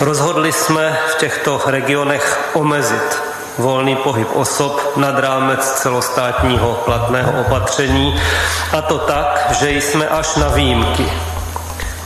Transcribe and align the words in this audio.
Rozhodli 0.00 0.52
jsme 0.52 0.98
v 1.10 1.14
těchto 1.14 1.62
regionech 1.66 2.50
omezit 2.52 3.22
volný 3.58 3.96
pohyb 3.96 4.28
osob 4.34 4.96
nad 4.96 5.18
rámec 5.18 5.72
celostátního 5.72 6.82
platného 6.84 7.40
opatření, 7.40 8.20
a 8.72 8.82
to 8.82 8.98
tak, 8.98 9.48
že 9.60 9.70
jsme 9.70 10.08
až 10.08 10.36
na 10.36 10.48
výjimky. 10.48 11.12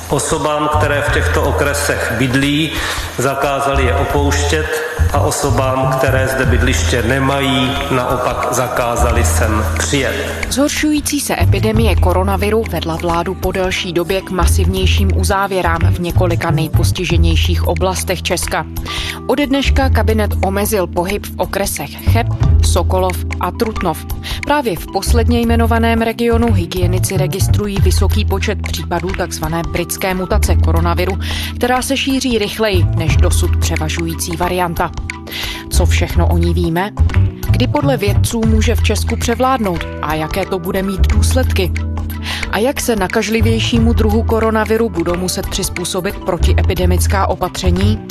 Osobám, 0.08 0.68
které 0.68 1.02
v 1.08 1.12
těchto 1.12 1.42
okresech 1.42 2.12
bydlí, 2.18 2.72
zakázali 3.18 3.84
je 3.84 3.94
opouštět 3.94 4.91
a 5.12 5.20
osobám, 5.20 5.92
které 5.98 6.28
zde 6.28 6.46
bydliště 6.46 7.02
nemají, 7.02 7.70
naopak 7.90 8.48
zakázali 8.50 9.24
sem 9.24 9.64
přijet. 9.78 10.46
Zhoršující 10.50 11.20
se 11.20 11.36
epidemie 11.40 11.96
koronaviru 11.96 12.64
vedla 12.70 12.96
vládu 12.96 13.34
po 13.34 13.52
delší 13.52 13.92
době 13.92 14.20
k 14.20 14.30
masivnějším 14.30 15.16
uzávěrám 15.16 15.80
v 15.80 15.98
několika 15.98 16.50
nejpostiženějších 16.50 17.68
oblastech 17.68 18.22
Česka. 18.22 18.66
Ode 19.26 19.46
dneška 19.46 19.90
kabinet 19.90 20.30
omezil 20.44 20.86
pohyb 20.86 21.26
v 21.26 21.34
okresech 21.36 21.90
Cheb, 21.90 22.26
Sokolov 22.64 23.24
a 23.40 23.50
Trutnov. 23.50 24.06
Právě 24.44 24.76
v 24.76 24.86
posledně 24.92 25.40
jmenovaném 25.40 26.02
regionu 26.02 26.52
hygienici 26.52 27.16
registrují 27.16 27.76
vysoký 27.80 28.24
počet 28.24 28.62
případů 28.62 29.08
tzv. 29.28 29.44
britské 29.72 30.14
mutace 30.14 30.56
koronaviru, 30.56 31.18
která 31.54 31.82
se 31.82 31.96
šíří 31.96 32.38
rychleji 32.38 32.84
než 32.96 33.16
dosud 33.16 33.56
převažující 33.56 34.36
varianta. 34.36 34.90
Co 35.70 35.86
všechno 35.86 36.28
o 36.28 36.38
ní 36.38 36.54
víme? 36.54 36.90
Kdy 37.50 37.66
podle 37.66 37.96
vědců 37.96 38.40
může 38.46 38.74
v 38.74 38.82
Česku 38.82 39.16
převládnout 39.16 39.86
a 40.02 40.14
jaké 40.14 40.46
to 40.46 40.58
bude 40.58 40.82
mít 40.82 41.00
důsledky? 41.00 41.72
A 42.50 42.58
jak 42.58 42.80
se 42.80 42.96
nakažlivějšímu 42.96 43.92
druhu 43.92 44.22
koronaviru 44.22 44.88
budou 44.88 45.16
muset 45.16 45.46
přizpůsobit 45.46 46.14
protiepidemická 46.14 47.26
opatření? 47.26 48.06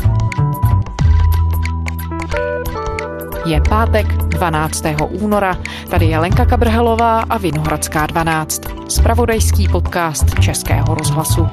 Je 3.46 3.62
pátek 3.70 4.08
12. 4.08 4.84
února. 5.10 5.58
Tady 5.90 6.06
je 6.06 6.20
Lenka 6.20 6.46
Kabrhelová 6.46 7.20
a 7.20 7.38
Vinohradská 7.38 8.06
12. 8.06 8.62
Spravodajský 8.88 9.68
podcast 9.68 10.40
Českého 10.40 10.96
rozhlasu 10.96 11.48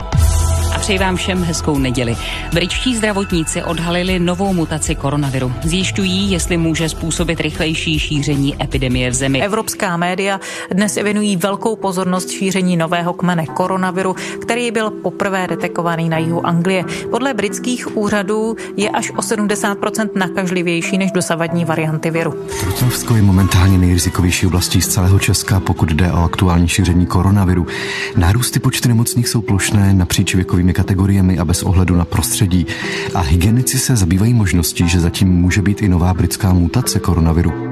a 0.78 0.80
přeji 0.80 0.98
vám 0.98 1.16
všem 1.16 1.44
hezkou 1.44 1.78
neděli. 1.78 2.16
Britští 2.52 2.96
zdravotníci 2.96 3.62
odhalili 3.62 4.18
novou 4.18 4.52
mutaci 4.54 4.94
koronaviru. 4.94 5.52
Zjišťují, 5.62 6.30
jestli 6.30 6.56
může 6.56 6.88
způsobit 6.88 7.40
rychlejší 7.40 7.98
šíření 7.98 8.62
epidemie 8.62 9.10
v 9.10 9.14
zemi. 9.14 9.42
Evropská 9.42 9.96
média 9.96 10.40
dnes 10.72 10.94
věnují 10.94 11.36
velkou 11.36 11.76
pozornost 11.76 12.30
šíření 12.30 12.76
nového 12.76 13.12
kmene 13.12 13.46
koronaviru, 13.46 14.16
který 14.40 14.70
byl 14.70 14.90
poprvé 14.90 15.46
detekovaný 15.46 16.08
na 16.08 16.18
jihu 16.18 16.46
Anglie. 16.46 16.84
Podle 17.10 17.34
britských 17.34 17.96
úřadů 17.96 18.56
je 18.76 18.90
až 18.90 19.10
o 19.10 19.20
70% 19.20 20.08
nakažlivější 20.14 20.98
než 20.98 21.12
dosavadní 21.12 21.64
varianty 21.64 22.10
viru. 22.10 22.34
Trutnovsko 22.60 23.16
je 23.16 23.22
momentálně 23.22 23.78
nejrizikovější 23.78 24.46
oblastí 24.46 24.82
z 24.82 24.88
celého 24.88 25.18
Česka, 25.18 25.60
pokud 25.60 25.88
jde 25.88 26.12
o 26.12 26.24
aktuální 26.24 26.68
šíření 26.68 27.06
koronaviru. 27.06 27.66
Nárůsty 28.16 28.58
počty 28.58 28.88
nemocných 28.88 29.28
jsou 29.28 29.40
plošné 29.40 29.94
napříč 29.94 30.34
věkovými 30.34 30.67
věkovými 30.68 30.72
kategoriemi 30.74 31.38
a 31.38 31.44
bez 31.44 31.62
ohledu 31.62 31.96
na 31.96 32.04
prostředí. 32.04 32.66
A 33.14 33.20
hygienici 33.20 33.78
se 33.78 33.96
zabývají 33.96 34.34
možností, 34.34 34.88
že 34.88 35.00
zatím 35.00 35.28
může 35.28 35.62
být 35.62 35.82
i 35.82 35.88
nová 35.88 36.14
britská 36.14 36.52
mutace 36.52 37.00
koronaviru. 37.00 37.67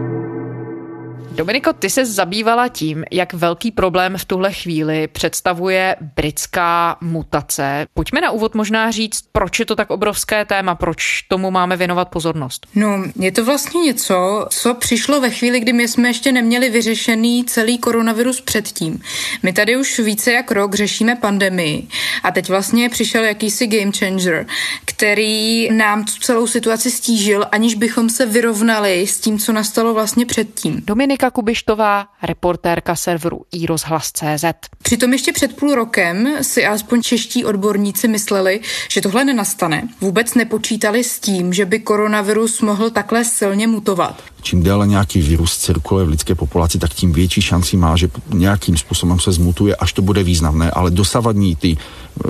Dominiko, 1.37 1.73
ty 1.73 1.91
se 1.91 2.07
zabývala 2.07 2.69
tím, 2.69 3.05
jak 3.11 3.33
velký 3.33 3.71
problém 3.71 4.19
v 4.19 4.25
tuhle 4.25 4.53
chvíli 4.53 5.09
představuje 5.09 5.97
britská 6.17 6.97
mutace. 7.01 7.87
Pojďme 7.95 8.21
na 8.21 8.31
úvod 8.31 8.55
možná 8.55 8.91
říct, 8.91 9.25
proč 9.33 9.59
je 9.59 9.67
to 9.67 9.77
tak 9.77 9.91
obrovské 9.91 10.45
téma, 10.45 10.75
proč 10.75 11.23
tomu 11.23 11.51
máme 11.51 11.77
věnovat 11.77 12.09
pozornost. 12.09 12.67
No, 12.75 13.05
je 13.17 13.33
to 13.33 13.45
vlastně 13.45 13.81
něco, 13.81 14.47
co 14.51 14.75
přišlo 14.75 15.21
ve 15.21 15.31
chvíli, 15.31 15.61
kdy 15.61 15.73
my 15.73 15.89
jsme 15.89 16.09
ještě 16.09 16.33
neměli 16.33 16.71
vyřešený 16.71 17.45
celý 17.45 17.79
koronavirus 17.79 18.41
předtím. 18.41 19.01
My 19.43 19.53
tady 19.53 19.77
už 19.77 19.99
více 19.99 20.33
jak 20.33 20.51
rok 20.51 20.75
řešíme 20.75 21.17
pandemii 21.17 21.87
a 22.23 22.31
teď 22.31 22.49
vlastně 22.49 22.89
přišel 22.89 23.25
jakýsi 23.25 23.67
game 23.67 23.93
changer, 23.99 24.47
který 24.85 25.69
nám 25.71 26.05
tu 26.05 26.13
celou 26.21 26.47
situaci 26.47 26.91
stížil, 26.91 27.47
aniž 27.53 27.75
bychom 27.75 28.11
se 28.11 28.27
vyrovnali 28.27 29.07
s 29.07 29.21
tím, 29.21 29.39
co 29.39 29.53
nastalo 29.53 29.95
vlastně 29.95 30.27
předtím. 30.27 30.81
Dominika 30.85 31.26
Monika 31.27 31.35
Kubištová, 31.35 32.07
reportérka 32.23 32.97
serveru 32.97 33.41
iRozhlas.cz. 33.53 34.45
Přitom 34.83 35.13
ještě 35.13 35.33
před 35.33 35.57
půl 35.57 35.75
rokem 35.75 36.29
si 36.43 36.67
alespoň 36.67 37.03
čeští 37.03 37.45
odborníci 37.45 38.09
mysleli, 38.09 38.61
že 38.91 39.01
tohle 39.01 39.25
nenastane. 39.25 39.89
Vůbec 40.01 40.35
nepočítali 40.35 41.05
s 41.05 41.21
tím, 41.21 41.53
že 41.53 41.65
by 41.65 41.79
koronavirus 41.79 42.61
mohl 42.61 42.91
takhle 42.91 43.25
silně 43.25 43.67
mutovat. 43.67 44.23
Čím 44.43 44.63
déle 44.63 44.87
nějaký 44.87 45.23
virus 45.23 45.59
cirkuluje 45.59 46.07
v 46.07 46.09
lidské 46.09 46.35
populaci, 46.35 46.79
tak 46.79 46.95
tím 46.95 47.13
větší 47.13 47.43
šanci 47.43 47.77
má, 47.77 47.97
že 47.97 48.09
nějakým 48.29 48.77
způsobem 48.77 49.21
se 49.21 49.33
zmutuje, 49.33 49.77
až 49.77 49.93
to 49.93 50.03
bude 50.03 50.23
významné. 50.23 50.71
Ale 50.71 50.91
dosavadní 50.91 51.57
ty 51.57 51.77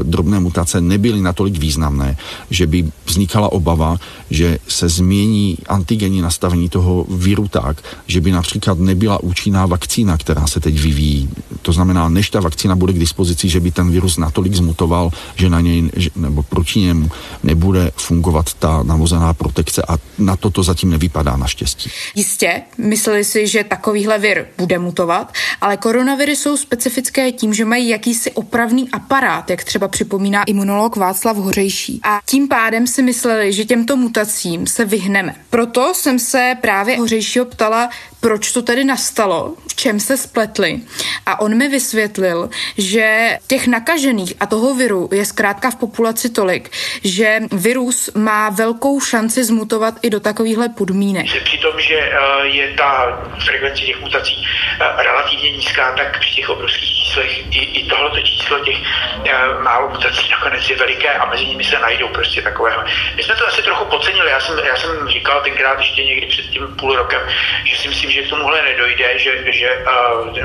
drobné 0.03 0.41
mutace 0.41 0.81
nebyly 0.81 1.21
natolik 1.21 1.59
významné, 1.59 2.17
že 2.51 2.67
by 2.67 2.85
vznikala 3.07 3.53
obava, 3.53 3.97
že 4.31 4.59
se 4.69 4.89
změní 4.89 5.59
antigenní 5.69 6.21
nastavení 6.21 6.69
toho 6.69 7.07
viru 7.09 7.49
tak, 7.49 7.77
že 8.07 8.21
by 8.21 8.33
například 8.33 8.79
nebyla 8.79 9.23
účinná 9.23 9.67
vakcína, 9.67 10.17
která 10.17 10.47
se 10.47 10.61
teď 10.61 10.81
vyvíjí. 10.81 11.29
To 11.63 11.73
znamená, 11.73 12.09
než 12.09 12.31
ta 12.31 12.41
vakcína 12.41 12.77
bude 12.77 12.93
k 12.93 12.99
dispozici, 12.99 13.49
že 13.49 13.61
by 13.61 13.71
ten 13.71 13.91
virus 13.91 14.17
natolik 14.17 14.55
zmutoval, 14.55 15.11
že 15.37 15.51
na 15.51 15.61
něj 15.61 15.91
nebo 16.17 16.43
proti 16.43 16.81
němu 16.81 17.11
nebude 17.43 17.91
fungovat 17.97 18.55
ta 18.55 18.83
navozená 18.83 19.35
protekce 19.35 19.83
a 19.83 19.99
na 20.19 20.37
to 20.37 20.51
to 20.51 20.63
zatím 20.63 20.91
nevypadá 20.91 21.37
naštěstí. 21.37 21.91
Jistě, 22.15 22.63
mysleli 22.79 23.25
si, 23.25 23.47
že 23.47 23.65
takovýhle 23.65 24.19
vir 24.19 24.47
bude 24.59 24.79
mutovat, 24.79 25.33
ale 25.61 25.77
koronaviry 25.77 26.37
jsou 26.37 26.57
specifické 26.57 27.33
tím, 27.33 27.55
že 27.55 27.65
mají 27.65 27.89
jakýsi 27.89 28.33
opravný 28.33 28.89
aparát, 28.91 29.51
jak 29.51 29.65
třeba 29.65 29.76
třeba 29.77 29.89
připomíná 29.89 30.45
imunolog 30.45 30.97
Václav 30.97 31.37
Hořejší. 31.37 32.01
A 32.03 32.21
tím 32.27 32.49
pádem 32.49 32.87
si 32.87 33.03
mysleli, 33.03 33.53
že 33.53 33.65
těmto 33.65 33.97
mutacím 33.97 34.67
se 34.67 34.85
vyhneme. 34.85 35.35
Proto 35.51 35.95
jsem 35.95 36.19
se 36.19 36.55
právě 36.61 36.99
Hořejšího 36.99 37.45
ptala, 37.45 37.91
proč 38.21 38.53
to 38.53 38.63
tedy 38.63 38.85
nastalo, 38.85 39.55
v 39.69 39.75
čem 39.75 40.01
se 40.01 40.17
spletli. 40.17 40.81
A 41.27 41.41
on 41.41 41.57
mi 41.57 41.69
vysvětlil, 41.69 42.51
že 42.79 43.39
těch 43.47 43.67
nakažených 43.67 44.35
a 44.41 44.47
toho 44.47 44.75
viru 44.75 45.09
je 45.13 45.25
zkrátka 45.25 45.71
v 45.71 45.77
populaci 45.77 46.31
tolik, 46.31 46.71
že 47.05 47.41
virus 47.53 48.11
má 48.15 48.51
velkou 48.51 49.01
šanci 49.01 49.45
zmutovat 49.45 49.95
i 50.03 50.11
do 50.11 50.21
takovýchhle 50.21 50.69
podmínek. 50.69 51.27
Při 51.45 51.59
tom, 51.59 51.81
že 51.81 51.95
eh, 51.95 52.47
je 52.47 52.75
ta 52.75 53.23
frekvence 53.45 53.83
těch 53.83 54.01
mutací 54.01 54.47
eh, 54.81 55.03
relativně 55.03 55.51
nízká, 55.51 55.93
tak 55.97 56.21
při 56.21 56.35
těch 56.35 56.49
obrovských 56.49 56.97
číslech 56.97 57.57
i, 57.57 57.59
i 57.59 57.89
tohleto 57.89 58.21
číslo 58.21 58.65
těch 58.65 58.77
eh, 59.25 59.63
málo 59.63 59.89
mutací 59.89 60.31
nakonec 60.31 60.71
je 60.71 60.77
veliké 60.77 61.15
a 61.15 61.31
mezi 61.31 61.47
nimi 61.47 61.65
se 61.65 61.79
najdou 61.79 62.09
prostě 62.09 62.43
takového. 62.43 62.85
My 63.17 63.23
jsme 63.23 63.35
to 63.35 63.47
asi 63.47 63.63
trochu 63.63 63.85
podcenili. 63.85 64.31
Já 64.31 64.41
jsem, 64.41 64.59
já 64.59 64.77
jsem 64.77 65.09
říkal 65.09 65.41
tenkrát 65.41 65.79
ještě 65.79 66.05
někdy 66.05 66.27
před 66.27 66.47
tím 66.51 66.67
půl 66.79 66.97
rokem, 66.97 67.21
že 67.65 67.77
si 67.77 67.89
myslím, 67.89 68.06
že 68.11 68.23
k 68.23 68.31
tomuhle 68.31 68.63
nedojde, 68.63 69.19
že, 69.19 69.53
že 69.53 69.69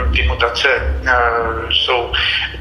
uh, 0.02 0.14
ty 0.16 0.24
mutace 0.28 0.68
uh, 1.02 1.70
jsou 1.70 2.14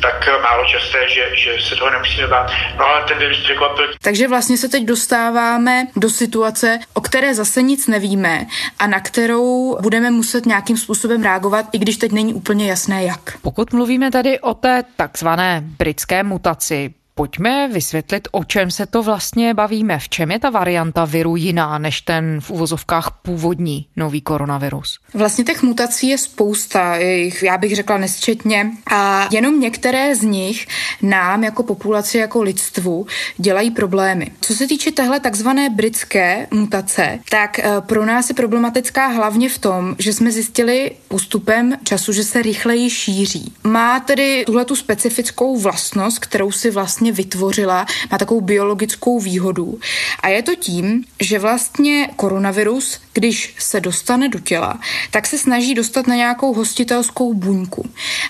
tak 0.03 0.29
málo 0.43 0.65
časté, 0.65 0.99
že, 1.09 1.31
že 1.35 1.69
se 1.69 1.77
toho 1.77 1.91
nemusíme 1.91 2.27
bát. 2.27 2.51
No 2.79 2.85
ale 2.85 3.05
ten 3.09 3.19
virus 3.19 3.43
překvapil. 3.43 3.85
Takže 4.03 4.29
vlastně 4.29 4.57
se 4.57 4.69
teď 4.69 4.85
dostáváme 4.85 5.87
do 5.97 6.11
situace, 6.11 6.79
o 6.95 7.01
které 7.01 7.35
zase 7.35 7.63
nic 7.63 7.87
nevíme 7.87 8.47
a 8.79 8.87
na 8.87 9.01
kterou 9.01 9.79
budeme 9.81 10.11
muset 10.11 10.47
nějakým 10.47 10.77
způsobem 10.77 11.23
reagovat, 11.23 11.67
i 11.73 11.79
když 11.79 11.97
teď 11.97 12.13
není 12.13 12.35
úplně 12.35 12.69
jasné 12.69 13.05
jak. 13.05 13.39
Pokud 13.43 13.73
mluvíme 13.73 14.11
tady 14.11 14.41
o 14.41 14.55
té 14.55 14.85
takzvané 14.97 15.63
britské 15.65 16.23
mutaci, 16.23 16.95
Pojďme 17.21 17.69
vysvětlit, 17.69 18.29
o 18.31 18.45
čem 18.45 18.71
se 18.71 18.87
to 18.87 19.03
vlastně 19.03 19.55
bavíme. 19.55 19.99
V 19.99 20.09
čem 20.09 20.31
je 20.31 20.39
ta 20.39 20.51
varianta 20.51 21.05
viru 21.05 21.37
jiná 21.37 21.79
než 21.79 22.01
ten 22.01 22.41
v 22.41 22.51
uvozovkách 22.51 23.11
původní 23.23 23.87
nový 23.97 24.21
koronavirus? 24.21 24.99
Vlastně 25.15 25.45
těch 25.45 25.63
mutací 25.63 26.09
je 26.09 26.19
spousta, 26.19 26.97
jich, 26.97 27.43
já 27.43 27.59
bych 27.59 27.77
řekla 27.77 27.99
nesčetně. 27.99 28.71
A 28.91 29.29
jenom 29.31 29.61
některé 29.61 30.17
z 30.17 30.23
nich 30.23 30.67
nám 31.03 31.45
jako 31.45 31.63
populaci, 31.63 32.19
jako 32.19 32.43
lidstvu 32.43 33.07
dělají 33.37 33.71
problémy. 33.71 34.27
Co 34.41 34.55
se 34.55 34.67
týče 34.67 34.93
téhle 34.93 35.21
takzvané 35.21 35.71
britské 35.71 36.47
mutace, 36.51 37.19
tak 37.31 37.59
eh, 37.59 37.65
pro 37.81 38.07
nás 38.07 38.29
je 38.29 38.35
problematická 38.35 39.07
hlavně 39.07 39.49
v 39.49 39.59
tom, 39.59 39.97
že 39.99 40.13
jsme 40.13 40.33
zjistili 40.33 40.91
postupem 41.09 41.77
času, 41.85 42.13
že 42.13 42.25
se 42.25 42.43
rychleji 42.43 42.91
šíří. 42.91 43.53
Má 43.65 44.01
tedy 44.01 44.43
tuhle 44.47 44.65
tu 44.65 44.77
specifickou 44.77 45.59
vlastnost, 45.59 46.19
kterou 46.19 46.53
si 46.53 46.71
vlastně 46.71 47.10
vlastně 47.11 47.31
vytvořila, 47.31 47.87
má 48.11 48.19
takovou 48.19 48.41
biologickou 48.41 49.21
výhodu. 49.21 49.79
A 50.23 50.29
je 50.29 50.43
to 50.43 50.55
tím, 50.55 51.05
že 51.21 51.39
vlastně 51.39 52.09
koronavirus, 52.17 53.01
když 53.13 53.55
se 53.59 53.81
dostane 53.81 54.29
do 54.29 54.39
těla, 54.39 54.81
tak 55.11 55.27
se 55.27 55.39
snaží 55.39 55.75
dostat 55.75 56.07
na 56.07 56.15
nějakou 56.15 56.55
hostitelskou 56.55 57.35
buňku. 57.35 57.85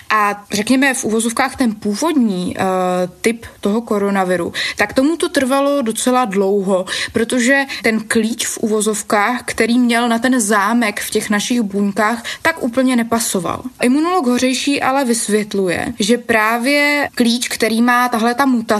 A 0.09 0.43
řekněme 0.51 0.93
v 0.93 1.03
uvozovkách 1.03 1.55
ten 1.55 1.75
původní 1.75 2.55
uh, 2.55 2.63
typ 3.21 3.45
toho 3.61 3.81
koronaviru, 3.81 4.53
tak 4.77 4.93
tomu 4.93 5.17
to 5.17 5.29
trvalo 5.29 5.81
docela 5.81 6.25
dlouho, 6.25 6.85
protože 7.13 7.65
ten 7.83 7.99
klíč 8.07 8.45
v 8.47 8.57
uvozovkách, 8.57 9.41
který 9.45 9.79
měl 9.79 10.09
na 10.09 10.19
ten 10.19 10.39
zámek 10.39 10.99
v 10.99 11.09
těch 11.09 11.29
našich 11.29 11.61
buňkách, 11.61 12.23
tak 12.41 12.63
úplně 12.63 12.95
nepasoval. 12.95 13.63
Imunolog 13.81 14.27
Hořejší 14.27 14.81
ale 14.81 15.05
vysvětluje, 15.05 15.93
že 15.99 16.17
právě 16.17 17.09
klíč, 17.15 17.47
který 17.47 17.81
má 17.81 18.09
tahle 18.09 18.33
ta 18.33 18.45
mutace, 18.45 18.70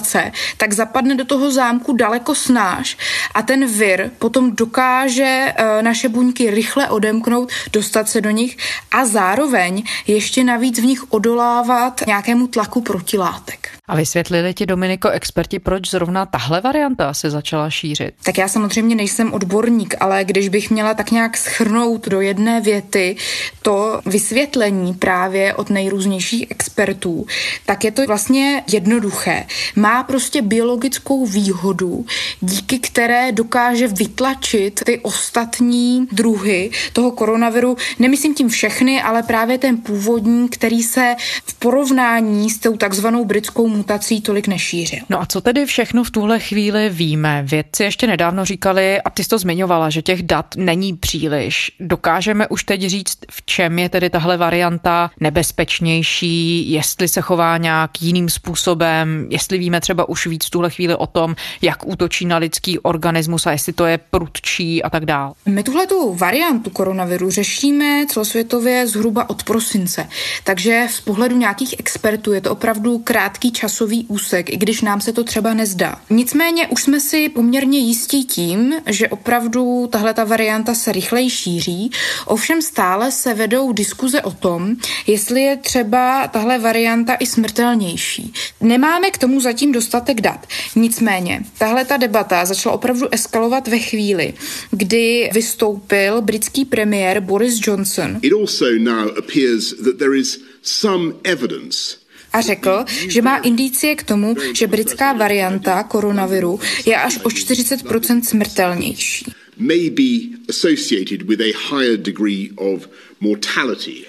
tak 0.58 0.74
zapadne 0.74 1.16
do 1.16 1.26
toho 1.26 1.52
zámku 1.52 1.94
daleko 1.94 2.36
snáš 2.36 2.98
a 3.36 3.42
ten 3.42 3.68
vir 3.68 4.12
potom 4.20 4.56
dokáže 4.56 5.52
uh, 5.52 5.84
naše 5.84 6.10
buňky 6.10 6.52
rychle 6.52 6.90
odemknout, 6.90 7.52
dostat 7.74 8.10
se 8.10 8.22
do 8.22 8.30
nich 8.30 8.58
a 8.92 9.06
zároveň 9.06 9.84
ještě 10.08 10.44
navíc 10.44 10.80
v 10.80 10.86
nich 10.86 11.04
odolávat 11.14 12.02
nějakému 12.08 12.48
tlaku 12.48 12.82
protilátek. 12.82 13.81
A 13.92 13.96
vysvětlili 13.96 14.54
ti, 14.54 14.66
Dominiko, 14.66 15.10
experti, 15.10 15.60
proč 15.60 15.90
zrovna 15.90 16.26
tahle 16.26 16.62
varianta 16.62 17.14
se 17.14 17.30
začala 17.30 17.70
šířit? 17.70 18.14
Tak 18.24 18.38
já 18.38 18.48
samozřejmě 18.48 18.96
nejsem 18.96 19.34
odborník, 19.34 19.96
ale 20.00 20.24
když 20.24 20.50
bych 20.50 20.72
měla 20.72 20.94
tak 20.94 21.12
nějak 21.12 21.38
schrnout 21.38 22.08
do 22.08 22.22
jedné 22.22 22.62
věty 22.62 23.16
to 23.62 24.02
vysvětlení 24.06 24.94
právě 24.94 25.54
od 25.54 25.70
nejrůznějších 25.70 26.46
expertů, 26.50 27.26
tak 27.66 27.84
je 27.84 27.92
to 27.92 28.06
vlastně 28.06 28.64
jednoduché. 28.72 29.46
Má 29.76 30.04
prostě 30.04 30.42
biologickou 30.42 31.26
výhodu, 31.26 32.06
díky 32.42 32.80
které 32.80 33.32
dokáže 33.32 33.88
vytlačit 33.88 34.82
ty 34.86 35.00
ostatní 35.00 36.08
druhy 36.12 36.72
toho 36.94 37.12
koronaviru. 37.12 37.78
Nemyslím 38.00 38.36
tím 38.36 38.50
všechny, 38.50 39.02
ale 39.02 39.24
právě 39.24 39.58
ten 39.58 39.78
původní, 39.78 40.50
který 40.50 40.84
se 40.84 41.16
v 41.46 41.54
porovnání 41.54 42.50
s 42.50 42.60
tou 42.60 42.78
takzvanou 42.78 43.26
britskou 43.26 43.81
mutací 43.82 44.22
tolik 44.22 44.48
nešířil. 44.48 45.00
No 45.10 45.22
a 45.22 45.26
co 45.26 45.42
tedy 45.42 45.66
všechno 45.66 46.04
v 46.04 46.12
tuhle 46.12 46.40
chvíli 46.40 46.90
víme? 46.90 47.44
Vědci 47.46 47.84
ještě 47.84 48.08
nedávno 48.08 48.46
říkali, 48.46 49.02
a 49.02 49.10
ty 49.10 49.24
jsi 49.24 49.30
to 49.30 49.38
zmiňovala, 49.38 49.90
že 49.90 50.02
těch 50.02 50.24
dat 50.24 50.46
není 50.56 50.94
příliš. 50.94 51.72
Dokážeme 51.80 52.48
už 52.48 52.64
teď 52.64 52.82
říct, 52.82 53.18
v 53.32 53.46
čem 53.46 53.80
je 53.80 53.90
tedy 53.90 54.10
tahle 54.10 54.38
varianta 54.38 55.12
nebezpečnější, 55.20 56.72
jestli 56.72 57.08
se 57.08 57.22
chová 57.22 57.58
nějak 57.58 58.02
jiným 58.02 58.30
způsobem, 58.30 59.28
jestli 59.30 59.58
víme 59.58 59.82
třeba 59.82 60.10
už 60.10 60.28
víc 60.28 60.46
v 60.46 60.50
tuhle 60.50 60.70
chvíli 60.70 60.96
o 60.96 61.08
tom, 61.08 61.36
jak 61.62 61.88
útočí 61.88 62.26
na 62.26 62.38
lidský 62.38 62.80
organismus 62.80 63.48
a 63.48 63.52
jestli 63.52 63.74
to 63.74 63.86
je 63.86 63.98
prudčí 63.98 64.84
a 64.84 64.90
tak 64.90 65.06
dál. 65.06 65.34
My 65.46 65.64
tuhle 65.64 65.88
tu 65.88 66.14
variantu 66.14 66.70
koronaviru 66.70 67.32
řešíme 67.32 68.06
celosvětově 68.10 68.88
zhruba 68.88 69.30
od 69.30 69.44
prosince, 69.44 70.08
takže 70.44 70.88
z 70.90 71.02
pohledu 71.02 71.38
nějakých 71.38 71.76
expertů 71.80 72.34
je 72.34 72.42
to 72.42 72.52
opravdu 72.52 72.98
krátký 72.98 73.52
čas 73.52 73.61
časový 73.62 74.06
úsek, 74.08 74.54
i 74.54 74.58
když 74.58 74.82
nám 74.82 75.02
se 75.02 75.14
to 75.14 75.24
třeba 75.24 75.54
nezdá. 75.54 76.02
Nicméně 76.10 76.68
už 76.68 76.84
jsme 76.84 77.00
si 77.00 77.30
poměrně 77.30 77.80
jistí 77.80 78.26
tím, 78.26 78.74
že 78.86 79.10
opravdu 79.10 79.88
tahle 79.92 80.14
ta 80.14 80.24
varianta 80.24 80.74
se 80.74 80.92
rychleji 80.92 81.30
šíří, 81.30 81.92
ovšem 82.26 82.62
stále 82.62 83.12
se 83.12 83.34
vedou 83.34 83.72
diskuze 83.72 84.22
o 84.22 84.32
tom, 84.32 84.76
jestli 85.08 85.42
je 85.42 85.58
třeba 85.58 86.28
tahle 86.28 86.60
varianta 86.60 87.16
i 87.16 87.26
smrtelnější. 87.26 88.34
Nemáme 88.62 89.12
k 89.12 89.18
tomu 89.18 89.42
zatím 89.42 89.72
dostatek 89.72 90.22
dat. 90.22 90.48
Nicméně, 90.76 91.42
tahle 91.58 91.86
ta 91.86 91.98
debata 91.98 92.46
začala 92.46 92.76
opravdu 92.76 93.14
eskalovat 93.14 93.68
ve 93.68 93.80
chvíli, 93.80 94.34
kdy 94.72 95.30
vystoupil 95.34 96.22
britský 96.22 96.66
premiér 96.66 97.20
Boris 97.20 97.60
Johnson. 97.62 98.20
It 98.22 98.34
also 98.34 98.66
now 98.80 99.18
appears 99.18 99.74
that 99.84 99.98
there 99.98 100.18
is 100.18 100.42
some 100.62 101.14
evidence 101.24 102.01
a 102.34 102.42
řekl, 102.42 102.86
že 102.88 103.22
má 103.22 103.38
indicie 103.38 103.96
k 103.96 104.04
tomu, 104.04 104.36
že 104.54 104.68
britská 104.68 105.14
varianta 105.14 105.84
koronaviru 105.84 106.60
je 106.86 106.98
až 106.98 107.18
o 107.24 107.30
40% 107.30 108.22
smrtelnější. 108.22 109.26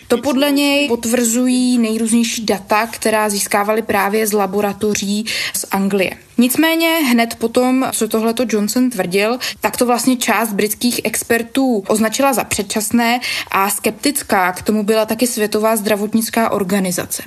To 0.09 0.19
podle 0.19 0.51
něj 0.51 0.89
potvrzují 0.89 1.79
nejrůznější 1.79 2.45
data, 2.45 2.87
která 2.87 3.29
získávali 3.29 3.83
právě 3.83 4.27
z 4.27 4.33
laboratoří 4.33 5.25
z 5.55 5.65
Anglie. 5.71 6.17
Nicméně 6.39 6.89
hned 6.89 7.35
potom, 7.35 7.87
co 7.93 8.09
tohleto 8.09 8.45
Johnson 8.49 8.91
tvrdil, 8.91 9.39
tak 9.61 9.77
to 9.77 9.87
vlastně 9.87 10.17
část 10.17 10.53
britských 10.53 11.01
expertů 11.05 11.85
označila 11.89 12.33
za 12.33 12.45
předčasné 12.45 13.21
a 13.51 13.71
skeptická 13.71 14.53
k 14.53 14.63
tomu 14.63 14.83
byla 14.83 15.07
taky 15.07 15.27
Světová 15.27 15.77
zdravotnická 15.77 16.51
organizace. 16.51 17.23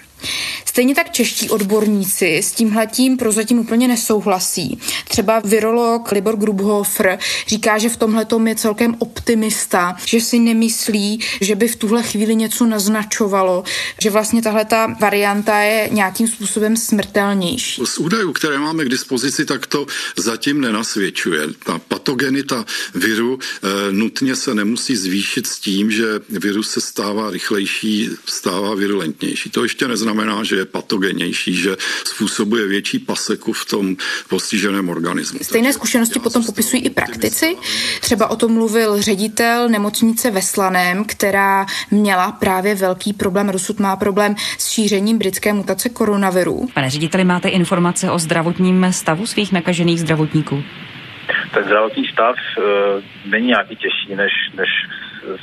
Stejně 0.66 0.96
tak 0.96 1.12
čeští 1.12 1.50
odborníci 1.50 2.38
s 2.38 2.52
tímhletím 2.52 3.18
prozatím 3.18 3.60
úplně 3.60 3.88
nesouhlasí. 3.88 4.80
Třeba 5.08 5.40
virolog 5.40 6.12
Libor 6.12 6.38
Grubhofer 6.38 7.20
říká, 7.48 7.78
že 7.78 7.90
v 7.90 7.98
tomhle 7.98 8.26
je 8.48 8.56
celkem 8.56 8.96
optimista, 9.00 9.96
že 10.06 10.22
si 10.22 10.40
nemyslí, 10.40 11.20
že 11.42 11.56
by 11.56 11.68
v 11.68 11.75
tuhle 11.76 12.04
chvíli 12.04 12.36
něco 12.36 12.66
naznačovalo, 12.66 13.64
že 14.02 14.10
vlastně 14.10 14.42
tahle 14.42 14.66
ta 14.66 14.88
varianta 15.02 15.60
je 15.60 15.90
nějakým 15.92 16.28
způsobem 16.28 16.78
smrtelnější. 16.78 17.82
Z 17.86 17.98
údajů, 17.98 18.34
které 18.34 18.58
máme 18.58 18.86
k 18.86 18.90
dispozici, 18.90 19.46
tak 19.46 19.68
to 19.68 19.86
zatím 20.18 20.62
nenasvědčuje. 20.62 21.42
Ta 21.66 21.80
patogenita 21.80 22.66
viru 22.96 23.40
e, 23.40 23.92
nutně 23.92 24.36
se 24.36 24.56
nemusí 24.56 24.96
zvýšit 24.96 25.48
s 25.48 25.60
tím, 25.60 25.92
že 25.92 26.06
virus 26.30 26.70
se 26.70 26.82
stává 26.82 27.30
rychlejší, 27.32 28.10
stává 28.26 28.76
virulentnější. 28.76 29.50
To 29.50 29.64
ještě 29.64 29.88
neznamená, 29.88 30.44
že 30.44 30.56
je 30.56 30.66
patogenější, 30.66 31.56
že 31.56 31.78
způsobuje 32.06 32.68
větší 32.68 33.00
paseku 33.00 33.54
v 33.54 33.66
tom 33.66 33.96
postiženém 34.30 34.90
organismu. 34.90 35.40
Stejné 35.42 35.74
zkušenosti 35.74 36.20
potom 36.20 36.44
popisují 36.44 36.86
i 36.86 36.90
praktici. 36.90 37.56
Třeba 38.02 38.28
o 38.28 38.36
tom 38.36 38.54
mluvil 38.54 39.02
ředitel 39.02 39.70
nemocnice 39.70 40.32
ve 40.32 40.42
Slaném, 40.42 41.06
která 41.06 41.65
měla 41.92 42.32
právě 42.32 42.76
velký 42.76 43.14
problém, 43.14 43.52
dosud 43.52 43.80
má 43.80 43.96
problém 43.96 44.36
s 44.58 44.72
šířením 44.72 45.18
britské 45.18 45.54
mutace 45.54 45.90
koronaviru. 45.90 46.68
Pane 46.74 46.90
řediteli, 46.90 47.24
máte 47.24 47.50
informace 47.50 48.12
o 48.12 48.20
zdravotním 48.20 48.88
stavu 48.92 49.26
svých 49.26 49.52
nakažených 49.52 50.00
zdravotníků? 50.00 50.64
Ten 51.54 51.64
zdravotní 51.64 52.08
stav 52.08 52.36
e, 52.36 52.62
není 53.30 53.48
nějaký 53.48 53.76
těžší, 53.76 54.16
než, 54.16 54.32
než 54.58 54.70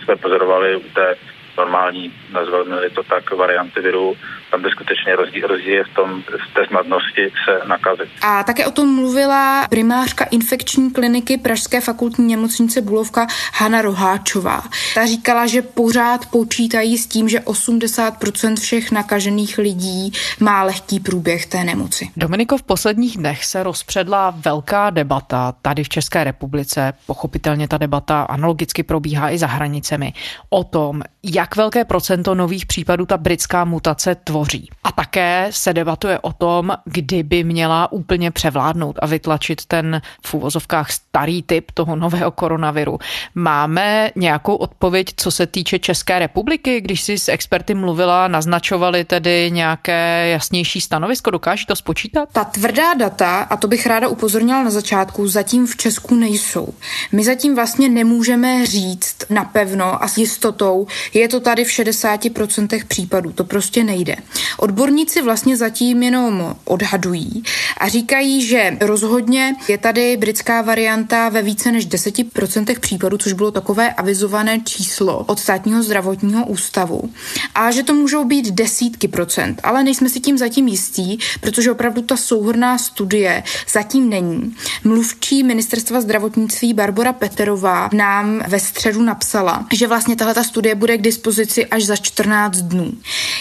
jsme 0.04 0.16
pozorovali 0.16 0.76
u 0.76 0.82
té 0.94 1.14
normální, 1.56 2.12
nazveme 2.32 2.90
to 2.90 3.02
tak, 3.02 3.30
varianty 3.30 3.80
viru, 3.80 4.16
tam 4.52 4.62
by 4.62 4.70
skutečně 4.70 5.16
rozdíl, 5.16 5.46
rozdíl 5.46 5.74
je 5.74 5.84
v, 5.84 5.94
tom, 5.94 6.22
v 6.22 6.54
té 6.54 6.66
snadnosti 6.68 7.32
se 7.44 7.68
nakazit. 7.68 8.08
A 8.22 8.44
také 8.44 8.66
o 8.66 8.70
tom 8.70 8.94
mluvila 8.94 9.66
primářka 9.70 10.24
infekční 10.24 10.90
kliniky 10.90 11.38
Pražské 11.38 11.80
fakultní 11.80 12.28
nemocnice 12.28 12.80
Bulovka 12.80 13.26
Hana 13.54 13.82
Roháčová. 13.82 14.62
Ta 14.94 15.06
říkala, 15.06 15.46
že 15.46 15.62
pořád 15.62 16.26
počítají 16.26 16.98
s 16.98 17.06
tím, 17.06 17.28
že 17.28 17.38
80% 17.38 18.56
všech 18.56 18.92
nakažených 18.92 19.58
lidí 19.58 20.12
má 20.40 20.62
lehký 20.62 21.00
průběh 21.00 21.46
té 21.46 21.64
nemoci. 21.64 22.10
Dominiko, 22.16 22.58
v 22.58 22.62
posledních 22.62 23.16
dnech 23.16 23.44
se 23.44 23.62
rozpředla 23.62 24.34
velká 24.36 24.90
debata 24.90 25.54
tady 25.62 25.84
v 25.84 25.88
České 25.88 26.24
republice. 26.24 26.92
Pochopitelně 27.06 27.68
ta 27.68 27.78
debata 27.78 28.22
analogicky 28.22 28.82
probíhá 28.82 29.30
i 29.30 29.38
za 29.38 29.46
hranicemi 29.46 30.12
o 30.50 30.64
tom, 30.64 31.02
jak 31.22 31.56
velké 31.56 31.84
procento 31.84 32.34
nových 32.34 32.66
případů 32.66 33.06
ta 33.06 33.16
britská 33.16 33.64
mutace 33.64 34.14
tvoří. 34.14 34.41
A 34.84 34.92
také 34.92 35.46
se 35.50 35.72
debatuje 35.72 36.18
o 36.18 36.32
tom, 36.32 36.72
kdy 36.84 37.22
by 37.22 37.44
měla 37.44 37.92
úplně 37.92 38.30
převládnout 38.30 38.98
a 39.02 39.06
vytlačit 39.06 39.66
ten 39.66 40.02
v 40.26 40.34
úvozovkách 40.34 40.90
starý 40.90 41.42
typ 41.42 41.70
toho 41.74 41.96
nového 41.96 42.30
koronaviru. 42.30 42.98
Máme 43.34 44.10
nějakou 44.16 44.54
odpověď, 44.54 45.06
co 45.16 45.30
se 45.30 45.46
týče 45.46 45.78
České 45.78 46.18
republiky, 46.18 46.80
když 46.80 47.02
si 47.02 47.18
s 47.18 47.28
experty 47.28 47.74
mluvila, 47.74 48.28
naznačovali 48.28 49.04
tedy 49.04 49.50
nějaké 49.52 50.28
jasnější 50.28 50.80
stanovisko, 50.80 51.30
dokáží 51.30 51.66
to 51.66 51.76
spočítat? 51.76 52.28
Ta 52.32 52.44
tvrdá 52.44 52.94
data, 52.94 53.40
a 53.40 53.56
to 53.56 53.68
bych 53.68 53.86
ráda 53.86 54.08
upozornila 54.08 54.64
na 54.64 54.70
začátku, 54.70 55.28
zatím 55.28 55.66
v 55.66 55.76
Česku 55.76 56.14
nejsou. 56.14 56.74
My 57.12 57.24
zatím 57.24 57.54
vlastně 57.54 57.88
nemůžeme 57.88 58.66
říct 58.66 59.16
napevno 59.30 60.02
a 60.04 60.08
s 60.08 60.18
jistotou, 60.18 60.86
je 61.14 61.28
to 61.28 61.40
tady 61.40 61.64
v 61.64 61.68
60% 61.68 62.86
případů. 62.86 63.32
To 63.32 63.44
prostě 63.44 63.84
nejde. 63.84 64.16
Odborníci 64.56 65.22
vlastně 65.22 65.56
zatím 65.56 66.02
jenom 66.02 66.56
odhadují 66.64 67.42
a 67.78 67.88
říkají, 67.88 68.46
že 68.46 68.76
rozhodně 68.80 69.56
je 69.68 69.78
tady 69.78 70.16
britská 70.16 70.62
varianta 70.62 71.28
ve 71.28 71.42
více 71.42 71.72
než 71.72 71.88
10% 71.88 72.80
případů, 72.80 73.18
což 73.18 73.32
bylo 73.32 73.50
takové 73.50 73.92
avizované 73.92 74.60
číslo 74.60 75.18
od 75.18 75.40
státního 75.40 75.82
zdravotního 75.82 76.46
ústavu. 76.46 77.10
A 77.54 77.70
že 77.70 77.82
to 77.82 77.94
můžou 77.94 78.24
být 78.24 78.50
desítky 78.50 79.08
procent, 79.08 79.60
ale 79.62 79.84
nejsme 79.84 80.08
si 80.08 80.20
tím 80.20 80.38
zatím 80.38 80.68
jistí, 80.68 81.18
protože 81.40 81.72
opravdu 81.72 82.02
ta 82.02 82.16
souhrná 82.16 82.78
studie 82.78 83.42
zatím 83.72 84.08
není. 84.08 84.54
Mluvčí 84.84 85.42
ministerstva 85.42 86.00
zdravotnictví 86.00 86.74
Barbara 86.74 87.12
Peterová 87.12 87.90
nám 87.92 88.42
ve 88.48 88.60
středu 88.60 89.02
napsala, 89.02 89.66
že 89.72 89.86
vlastně 89.86 90.16
tahle 90.16 90.34
ta 90.34 90.44
studie 90.44 90.74
bude 90.74 90.98
k 90.98 91.02
dispozici 91.02 91.66
až 91.66 91.84
za 91.84 91.96
14 91.96 92.56
dnů. 92.56 92.92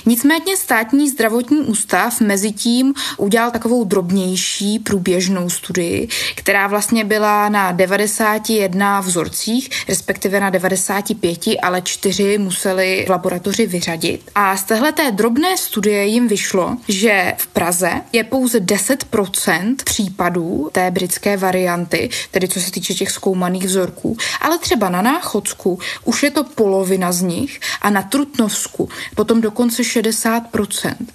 Nicméně 0.05 0.57
státní 0.71 1.09
zdravotní 1.09 1.57
ústav 1.57 2.21
mezi 2.21 2.51
tím 2.51 2.93
udělal 3.17 3.51
takovou 3.51 3.83
drobnější 3.83 4.79
průběžnou 4.79 5.49
studii, 5.49 6.07
která 6.35 6.67
vlastně 6.67 7.05
byla 7.05 7.49
na 7.49 7.71
91 7.71 8.99
vzorcích, 8.99 9.69
respektive 9.89 10.39
na 10.39 10.49
95, 10.49 11.39
ale 11.61 11.81
čtyři 11.81 12.37
museli 12.37 13.03
v 13.07 13.09
laboratoři 13.09 13.67
vyřadit. 13.67 14.31
A 14.35 14.57
z 14.57 14.63
téhle 14.63 14.91
té 14.91 15.11
drobné 15.11 15.57
studie 15.57 16.05
jim 16.05 16.27
vyšlo, 16.27 16.77
že 16.87 17.33
v 17.37 17.47
Praze 17.47 17.91
je 18.13 18.23
pouze 18.23 18.59
10% 18.59 19.75
případů 19.83 20.69
té 20.71 20.91
britské 20.91 21.37
varianty, 21.37 22.09
tedy 22.31 22.47
co 22.47 22.61
se 22.61 22.71
týče 22.71 22.93
těch 22.93 23.11
zkoumaných 23.11 23.63
vzorků, 23.63 24.17
ale 24.41 24.57
třeba 24.57 24.89
na 24.89 25.01
Náchodsku 25.01 25.79
už 26.03 26.23
je 26.23 26.31
to 26.31 26.43
polovina 26.43 27.11
z 27.11 27.21
nich 27.21 27.59
a 27.81 27.89
na 27.89 28.01
Trutnovsku 28.01 28.89
potom 29.15 29.41
dokonce 29.41 29.81
60%. 29.81 30.60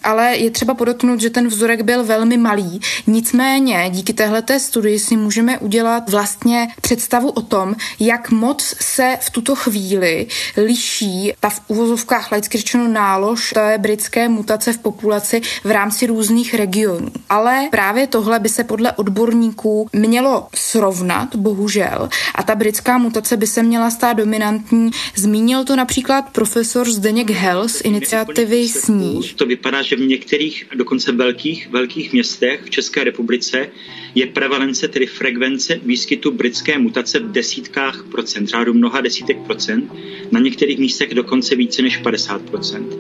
Ale 0.05 0.37
je 0.37 0.51
třeba 0.51 0.75
podotknout, 0.75 1.21
že 1.21 1.31
ten 1.31 1.49
vzorek 1.49 1.83
byl 1.83 2.05
velmi 2.05 2.37
malý. 2.37 2.81
Nicméně 3.07 3.91
díky 3.91 4.13
téhleté 4.13 4.61
studii 4.61 4.99
si 4.99 5.17
můžeme 5.17 5.59
udělat 5.59 6.11
vlastně 6.11 6.69
představu 6.81 7.31
o 7.31 7.43
tom, 7.43 7.75
jak 8.01 8.31
moc 8.31 8.75
se 8.81 9.19
v 9.21 9.31
tuto 9.31 9.55
chvíli 9.57 10.27
liší 10.57 11.33
ta 11.41 11.49
v 11.51 11.61
uvozovkách 11.69 12.33
laicky 12.33 12.59
řečeno 12.59 12.89
nálož 12.89 13.51
té 13.51 13.79
britské 13.79 14.29
mutace 14.29 14.73
v 14.73 14.79
populaci 14.79 15.41
v 15.65 15.71
rámci 15.71 16.07
různých 16.07 16.55
regionů. 16.55 17.11
Ale 17.29 17.69
právě 17.71 18.07
tohle 18.07 18.39
by 18.39 18.49
se 18.49 18.65
podle 18.65 18.93
odborníků 18.93 19.89
mělo 19.93 20.49
srovnat, 20.55 21.37
bohužel, 21.37 22.09
a 22.35 22.43
ta 22.43 22.55
britská 22.55 22.99
mutace 22.99 23.37
by 23.37 23.47
se 23.47 23.63
měla 23.63 23.91
stát 23.91 24.13
dominantní. 24.13 24.91
Zmínil 25.15 25.65
to 25.65 25.77
například 25.77 26.23
profesor 26.33 26.91
Zdeněk 26.91 27.31
Hell 27.31 27.69
z 27.69 27.81
iniciativy 27.81 28.69
Sníh. 28.69 29.36
To 29.37 29.47
vypadá, 29.47 29.83
že 29.83 29.97
v 29.97 30.01
některých, 30.01 30.65
dokonce 30.75 31.13
velkých, 31.13 31.69
velkých 31.71 32.13
městech 32.13 32.61
v 32.65 32.71
České 32.71 33.05
republice 33.05 33.69
je 34.15 34.27
prevalence, 34.27 34.89
tedy 34.89 35.07
frekvence 35.07 35.81
výskytu 35.85 36.31
britské 36.31 36.79
mutace 36.79 37.19
v 37.19 37.33
desítkách 37.33 38.05
procent, 38.11 38.47
řádu 38.49 38.75
mnoha 38.75 39.01
desítek 39.01 39.39
procent, 39.39 39.93
na 40.31 40.41
některých 40.41 40.79
místech 40.79 41.15
dokonce 41.15 41.57
více 41.57 41.83
než 41.83 41.97
50 41.97 42.43
procent. 42.43 42.97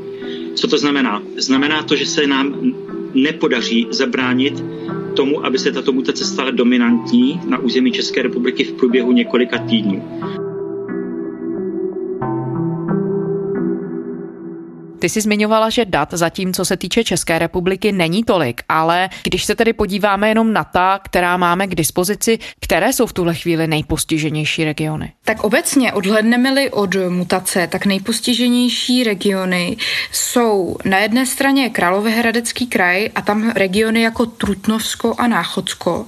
Co 0.54 0.68
to 0.68 0.78
znamená? 0.78 1.22
Znamená 1.36 1.82
to, 1.82 1.96
že 1.96 2.06
se 2.06 2.26
nám 2.26 2.74
nepodaří 3.14 3.86
zabránit 3.90 4.54
tomu, 5.16 5.46
aby 5.46 5.58
se 5.58 5.72
tato 5.72 5.92
mutace 5.92 6.24
stala 6.24 6.50
dominantní 6.50 7.40
na 7.48 7.58
území 7.58 7.92
České 7.92 8.22
republiky 8.22 8.64
v 8.64 8.72
průběhu 8.72 9.12
několika 9.12 9.58
týdnů. 9.58 10.20
Ty 14.98 15.08
jsi 15.08 15.20
zmiňovala, 15.20 15.70
že 15.70 15.84
dat 15.84 16.08
zatím, 16.12 16.52
co 16.52 16.64
se 16.64 16.76
týče 16.76 17.04
České 17.04 17.38
republiky, 17.38 17.92
není 17.92 18.24
tolik, 18.24 18.62
ale 18.68 19.08
když 19.22 19.44
se 19.44 19.54
tedy 19.54 19.72
podíváme 19.72 20.28
jenom 20.28 20.52
na 20.52 20.64
ta, 20.64 21.00
která 21.04 21.36
máme 21.36 21.66
k 21.66 21.74
dispozici, 21.74 22.38
které 22.60 22.92
jsou 22.92 23.06
v 23.06 23.12
tuhle 23.12 23.34
chvíli 23.34 23.66
nejpostiženější 23.66 24.64
regiony? 24.64 25.12
Tak 25.24 25.44
obecně 25.44 25.92
odhledneme-li 25.92 26.70
od 26.70 26.94
mutace, 27.08 27.66
tak 27.66 27.86
nejpostiženější 27.86 29.04
regiony 29.04 29.76
jsou 30.12 30.76
na 30.84 30.98
jedné 30.98 31.26
straně 31.26 31.70
Královéhradecký 31.70 32.66
kraj 32.66 33.08
a 33.14 33.22
tam 33.22 33.50
regiony 33.50 34.02
jako 34.02 34.26
Trutnovsko 34.26 35.14
a 35.18 35.26
Náchodsko. 35.26 36.06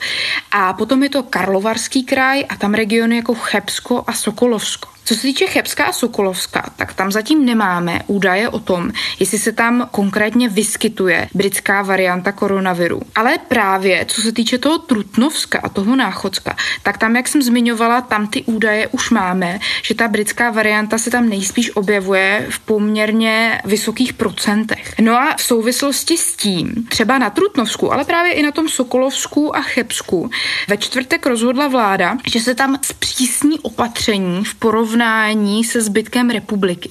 A 0.52 0.73
potom 0.73 1.02
je 1.02 1.09
to 1.09 1.23
Karlovarský 1.23 2.02
kraj 2.02 2.45
a 2.49 2.57
tam 2.57 2.75
regiony 2.75 3.16
jako 3.16 3.35
Chebsko 3.35 4.04
a 4.07 4.12
Sokolovsko. 4.12 4.98
Co 5.08 5.14
se 5.14 5.22
týče 5.22 5.46
Chebska 5.46 5.84
a 5.84 5.92
Sokolovska, 5.92 6.70
tak 6.76 6.94
tam 6.94 7.12
zatím 7.12 7.44
nemáme 7.44 8.00
údaje 8.06 8.48
o 8.48 8.58
tom, 8.58 8.92
jestli 9.20 9.38
se 9.38 9.52
tam 9.52 9.88
konkrétně 9.90 10.48
vyskytuje 10.48 11.28
britská 11.34 11.82
varianta 11.82 12.32
koronaviru. 12.32 13.00
Ale 13.14 13.38
právě 13.48 14.04
co 14.08 14.20
se 14.20 14.32
týče 14.32 14.58
toho 14.58 14.78
Trutnovska 14.78 15.60
a 15.62 15.68
toho 15.68 15.96
Náchodska, 15.96 16.56
tak 16.82 16.98
tam, 16.98 17.16
jak 17.16 17.28
jsem 17.28 17.42
zmiňovala, 17.42 18.00
tam 18.00 18.26
ty 18.26 18.42
údaje 18.42 18.88
už 18.88 19.10
máme, 19.10 19.58
že 19.82 19.94
ta 19.94 20.08
britská 20.08 20.50
varianta 20.50 20.98
se 20.98 21.10
tam 21.10 21.28
nejspíš 21.28 21.76
objevuje 21.76 22.46
v 22.50 22.58
poměrně 22.58 23.60
vysokých 23.64 24.12
procentech. 24.12 24.94
No 25.00 25.16
a 25.16 25.34
v 25.36 25.42
souvislosti 25.42 26.16
s 26.16 26.36
tím, 26.36 26.86
třeba 26.88 27.18
na 27.18 27.30
Trutnovsku, 27.30 27.92
ale 27.92 28.04
právě 28.04 28.32
i 28.32 28.42
na 28.42 28.52
tom 28.52 28.68
Sokolovsku 28.68 29.56
a 29.56 29.60
Chebsku, 29.60 30.30
ve 30.68 30.76
čtvrtek 30.76 31.26
rozhodla 31.26 31.68
vláda, 31.68 32.16
že 32.26 32.40
se 32.40 32.54
tam 32.54 32.78
zpřísní 32.82 33.58
opatření 33.58 34.44
v 34.44 34.54
porovnání 34.54 34.98
porovnání 34.99 35.64
se 35.64 35.83
zbytkem 35.83 36.31
republiky. 36.31 36.90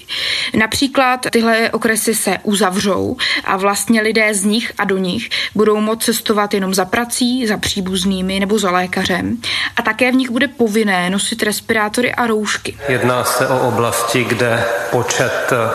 Například 0.54 1.20
tyhle 1.32 1.70
okresy 1.72 2.16
se 2.16 2.38
uzavřou 2.44 3.18
a 3.44 3.58
vlastně 3.58 4.02
lidé 4.02 4.34
z 4.34 4.44
nich 4.44 4.72
a 4.78 4.84
do 4.84 4.98
nich 4.98 5.30
budou 5.56 5.82
moct 5.82 6.04
cestovat 6.04 6.54
jenom 6.54 6.74
za 6.74 6.86
prací, 6.86 7.48
za 7.48 7.58
příbuznými 7.58 8.40
nebo 8.40 8.60
za 8.60 8.72
lékařem. 8.72 9.38
A 9.76 9.82
také 9.82 10.12
v 10.12 10.16
nich 10.16 10.30
bude 10.30 10.48
povinné 10.48 11.10
nosit 11.10 11.44
respirátory 11.44 12.14
a 12.14 12.28
roušky. 12.28 12.78
Jedná 12.90 13.24
se 13.24 13.48
o 13.48 13.68
oblasti, 13.68 14.24
kde 14.24 14.64
počet 14.92 15.52
eh, 15.52 15.70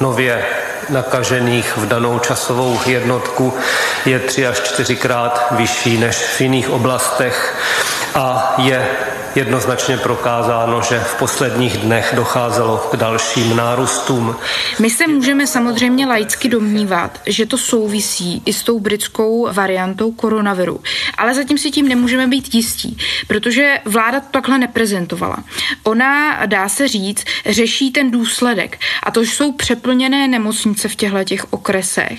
nově 0.00 0.44
nakažených 0.88 1.76
v 1.76 1.86
danou 1.86 2.18
časovou 2.18 2.80
jednotku 2.86 3.52
je 4.06 4.18
tři 4.18 4.46
až 4.46 4.60
čtyřikrát 4.60 5.46
vyšší 5.50 5.98
než 5.98 6.16
v 6.16 6.40
jiných 6.40 6.70
oblastech 6.70 7.56
a 8.14 8.54
je 8.58 8.88
jednoznačně 9.38 9.96
prokázáno, 9.96 10.82
že 10.82 11.00
v 11.00 11.14
posledních 11.14 11.76
dnech 11.76 12.12
docházelo 12.16 12.88
k 12.90 12.96
dalším 12.96 13.56
nárůstům. 13.56 14.36
My 14.78 14.90
se 14.90 15.06
můžeme 15.06 15.46
samozřejmě 15.46 16.06
laicky 16.06 16.48
domnívat, 16.48 17.20
že 17.26 17.46
to 17.46 17.58
souvisí 17.58 18.42
i 18.46 18.52
s 18.52 18.62
tou 18.62 18.80
britskou 18.80 19.48
variantou 19.52 20.12
koronaviru, 20.12 20.80
ale 21.18 21.34
zatím 21.34 21.58
si 21.58 21.70
tím 21.70 21.88
nemůžeme 21.88 22.26
být 22.26 22.54
jistí, 22.54 22.98
protože 23.26 23.78
vláda 23.84 24.20
to 24.20 24.26
takhle 24.30 24.58
neprezentovala. 24.58 25.44
Ona, 25.82 26.46
dá 26.46 26.68
se 26.68 26.88
říct, 26.88 27.24
řeší 27.46 27.90
ten 27.90 28.10
důsledek 28.10 28.78
a 29.02 29.10
to 29.10 29.20
jsou 29.20 29.52
přeplněné 29.52 30.28
nemocnice 30.28 30.88
v 30.88 30.96
těchto 30.96 31.24
těch 31.24 31.52
okresech 31.52 32.18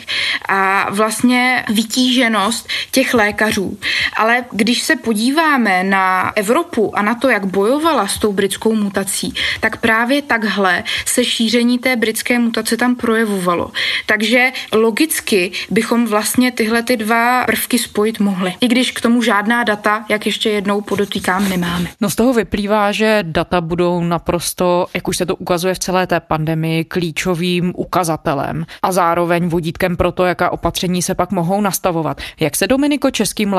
a 0.50 0.88
vlastně 0.92 1.66
vytíženost 1.70 2.70
těch 2.92 3.14
lékařů. 3.14 3.78
Ale 4.20 4.46
když 4.52 4.82
se 4.82 4.96
podíváme 4.96 5.84
na 5.84 6.32
Evropu 6.36 6.98
a 6.98 7.02
na 7.02 7.16
to, 7.16 7.30
jak 7.30 7.46
bojovala 7.46 8.08
s 8.08 8.18
tou 8.18 8.34
britskou 8.34 8.76
mutací, 8.76 9.34
tak 9.60 9.78
právě 9.78 10.22
takhle 10.22 10.84
se 11.06 11.26
šíření 11.26 11.80
té 11.80 11.96
britské 11.96 12.40
mutace 12.40 12.78
tam 12.78 12.96
projevovalo. 12.96 13.72
Takže 14.06 14.52
logicky 14.74 15.52
bychom 15.70 16.08
vlastně 16.08 16.52
tyhle 16.52 16.84
ty 16.84 16.98
dva 16.98 17.44
prvky 17.46 17.80
spojit 17.80 18.20
mohli. 18.20 18.54
I 18.62 18.68
když 18.68 18.92
k 18.92 19.02
tomu 19.02 19.22
žádná 19.22 19.64
data, 19.64 20.06
jak 20.10 20.26
ještě 20.26 20.50
jednou 20.50 20.82
podotýkám, 20.82 21.50
nemáme. 21.50 21.90
No 22.02 22.10
z 22.10 22.16
toho 22.16 22.34
vyplývá, 22.34 22.92
že 22.92 23.20
data 23.22 23.62
budou 23.62 24.04
naprosto, 24.04 24.88
jak 24.94 25.08
už 25.08 25.18
se 25.18 25.26
to 25.26 25.36
ukazuje 25.36 25.74
v 25.74 25.80
celé 25.80 26.08
té 26.08 26.20
pandemii, 26.20 26.84
klíčovým 26.84 27.74
ukazatelem 27.76 28.66
a 28.82 28.92
zároveň 28.92 29.50
vodítkem 29.50 29.98
pro 29.98 30.12
to, 30.12 30.26
jaká 30.26 30.50
opatření 30.50 31.02
se 31.02 31.16
pak 31.16 31.32
mohou 31.32 31.62
nastavovat. 31.62 32.22
Jak 32.40 32.56
se 32.56 32.68
Dominiko 32.68 33.12
českým 33.12 33.54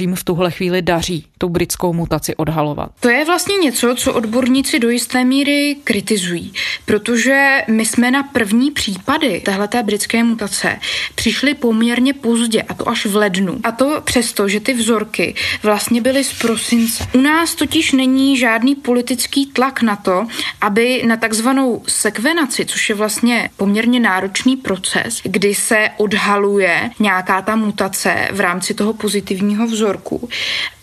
laboratořím 0.00 0.14
v 0.14 0.24
tuhle 0.24 0.50
chvíli 0.50 0.82
daří 0.82 1.26
tu 1.38 1.48
britskou 1.48 1.92
mutaci 1.92 2.36
odhalovat? 2.36 2.90
To 3.00 3.08
je 3.08 3.24
vlastně 3.24 3.56
něco, 3.56 3.94
co 3.94 4.12
odborníci 4.12 4.78
do 4.78 4.90
jisté 4.90 5.24
míry 5.24 5.76
kritizují, 5.84 6.52
protože 6.84 7.62
my 7.68 7.86
jsme 7.86 8.10
na 8.10 8.22
první 8.22 8.70
případy 8.70 9.40
téhleté 9.44 9.82
britské 9.82 10.24
mutace 10.24 10.78
přišli 11.14 11.54
poměrně 11.54 12.12
pozdě, 12.12 12.62
a 12.62 12.74
to 12.74 12.88
až 12.88 13.06
v 13.06 13.16
lednu. 13.16 13.60
A 13.64 13.72
to 13.72 14.00
přesto, 14.04 14.48
že 14.48 14.60
ty 14.60 14.74
vzorky 14.74 15.34
vlastně 15.62 16.00
byly 16.00 16.24
z 16.24 16.32
prosince. 16.32 17.06
U 17.14 17.20
nás 17.20 17.54
totiž 17.54 17.92
není 17.92 18.36
žádný 18.36 18.74
politický 18.74 19.46
tlak 19.46 19.82
na 19.82 19.96
to, 19.96 20.26
aby 20.60 21.02
na 21.06 21.16
takzvanou 21.16 21.82
sekvenaci, 21.88 22.66
což 22.66 22.88
je 22.88 22.94
vlastně 22.94 23.50
poměrně 23.56 24.00
náročný 24.00 24.56
proces, 24.56 25.20
kdy 25.24 25.54
se 25.54 25.88
odhaluje 25.96 26.90
nějaká 27.00 27.42
ta 27.42 27.56
mutace 27.56 28.28
v 28.32 28.40
rámci 28.40 28.74
toho 28.74 28.92
pozitivního 28.92 29.66
vzorku, 29.90 30.28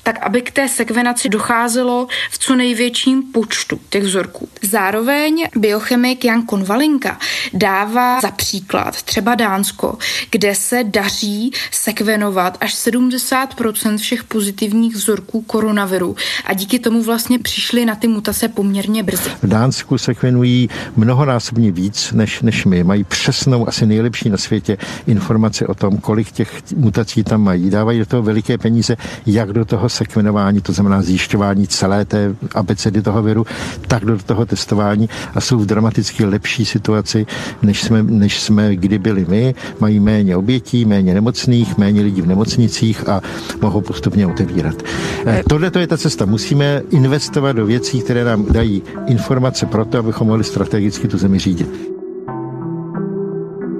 tak 0.07 0.25
aby 0.25 0.41
k 0.41 0.51
té 0.51 0.69
sekvenaci 0.69 1.29
docházelo 1.29 2.07
v 2.31 2.39
co 2.39 2.55
největším 2.55 3.23
počtu 3.23 3.79
těch 3.89 4.03
vzorků. 4.03 4.49
Zároveň 4.61 5.45
biochemik 5.55 6.25
Jan 6.25 6.41
Konvalinka 6.41 7.17
dává 7.53 8.21
za 8.21 8.31
příklad 8.31 9.01
třeba 9.01 9.35
Dánsko, 9.35 9.97
kde 10.31 10.55
se 10.55 10.83
daří 10.83 11.51
sekvenovat 11.71 12.57
až 12.61 12.75
70% 12.75 13.97
všech 13.97 14.23
pozitivních 14.23 14.95
vzorků 14.95 15.41
koronaviru 15.41 16.15
a 16.45 16.53
díky 16.53 16.79
tomu 16.79 17.03
vlastně 17.03 17.39
přišli 17.39 17.85
na 17.85 17.95
ty 17.95 18.07
mutace 18.07 18.47
poměrně 18.47 19.03
brzy. 19.03 19.29
V 19.43 19.47
Dánsku 19.47 19.97
sekvenují 19.97 20.69
mnohonásobně 20.95 21.71
víc 21.71 22.11
než, 22.11 22.41
než 22.41 22.65
my. 22.65 22.83
Mají 22.83 23.03
přesnou, 23.03 23.67
asi 23.67 23.85
nejlepší 23.85 24.29
na 24.29 24.37
světě 24.37 24.77
informace 25.07 25.67
o 25.67 25.75
tom, 25.75 25.97
kolik 25.97 26.31
těch 26.31 26.61
mutací 26.75 27.23
tam 27.23 27.41
mají. 27.41 27.69
Dávají 27.69 27.99
do 27.99 28.05
toho 28.05 28.23
veliké 28.23 28.57
peníze, 28.57 28.95
jak 29.25 29.53
do 29.53 29.65
toho 29.65 29.89
sekvenování, 29.97 30.61
to 30.61 30.73
znamená 30.73 31.01
zjišťování 31.01 31.67
celé 31.67 32.05
té 32.05 32.35
abecedy 32.55 33.01
toho 33.01 33.23
viru, 33.23 33.45
tak 33.87 34.05
do 34.05 34.17
toho 34.17 34.45
testování 34.45 35.09
a 35.35 35.41
jsou 35.41 35.57
v 35.59 35.65
dramaticky 35.65 36.25
lepší 36.25 36.65
situaci, 36.65 37.25
než 37.61 37.83
jsme, 37.83 38.03
než 38.03 38.41
jsme 38.41 38.75
kdy 38.75 38.97
byli 38.99 39.25
my. 39.29 39.55
Mají 39.79 39.99
méně 39.99 40.37
obětí, 40.37 40.85
méně 40.85 41.13
nemocných, 41.13 41.77
méně 41.77 42.01
lidí 42.01 42.21
v 42.21 42.27
nemocnicích 42.27 43.09
a 43.09 43.21
mohou 43.61 43.81
postupně 43.81 44.27
otevírat. 44.27 44.75
Eh, 45.25 45.43
tohle 45.49 45.71
to 45.71 45.79
je 45.79 45.87
ta 45.87 45.97
cesta. 45.97 46.25
Musíme 46.25 46.81
investovat 46.89 47.51
do 47.51 47.65
věcí, 47.65 48.01
které 48.01 48.23
nám 48.23 48.45
dají 48.49 48.81
informace 49.07 49.65
pro 49.65 49.85
to, 49.85 49.99
abychom 49.99 50.27
mohli 50.27 50.43
strategicky 50.43 51.07
tu 51.07 51.17
zemi 51.17 51.39
řídit. 51.39 51.96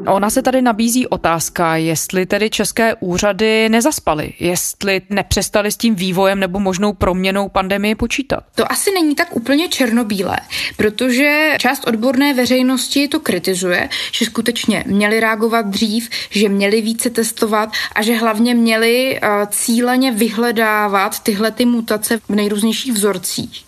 Ona 0.07 0.29
se 0.29 0.41
tady 0.41 0.61
nabízí 0.61 1.07
otázka, 1.07 1.75
jestli 1.75 2.25
tedy 2.25 2.49
české 2.49 2.95
úřady 2.95 3.69
nezaspaly, 3.69 4.33
jestli 4.39 5.01
nepřestali 5.09 5.71
s 5.71 5.77
tím 5.77 5.95
vývojem 5.95 6.39
nebo 6.39 6.59
možnou 6.59 6.93
proměnou 6.93 7.49
pandemie 7.49 7.95
počítat. 7.95 8.43
To 8.55 8.71
asi 8.71 8.91
není 8.91 9.15
tak 9.15 9.35
úplně 9.35 9.67
černobílé, 9.67 10.37
protože 10.77 11.55
část 11.59 11.87
odborné 11.87 12.33
veřejnosti 12.33 13.07
to 13.07 13.19
kritizuje, 13.19 13.89
že 14.11 14.25
skutečně 14.25 14.83
měli 14.87 15.19
reagovat 15.19 15.65
dřív, 15.65 16.09
že 16.29 16.49
měli 16.49 16.81
více 16.81 17.09
testovat 17.09 17.69
a 17.95 18.01
že 18.01 18.15
hlavně 18.17 18.55
měli 18.55 19.19
uh, 19.23 19.29
cíleně 19.49 20.11
vyhledávat 20.11 21.19
tyhle 21.19 21.51
ty 21.51 21.65
mutace 21.65 22.17
v 22.17 22.35
nejrůznějších 22.35 22.93
vzorcích. 22.93 23.65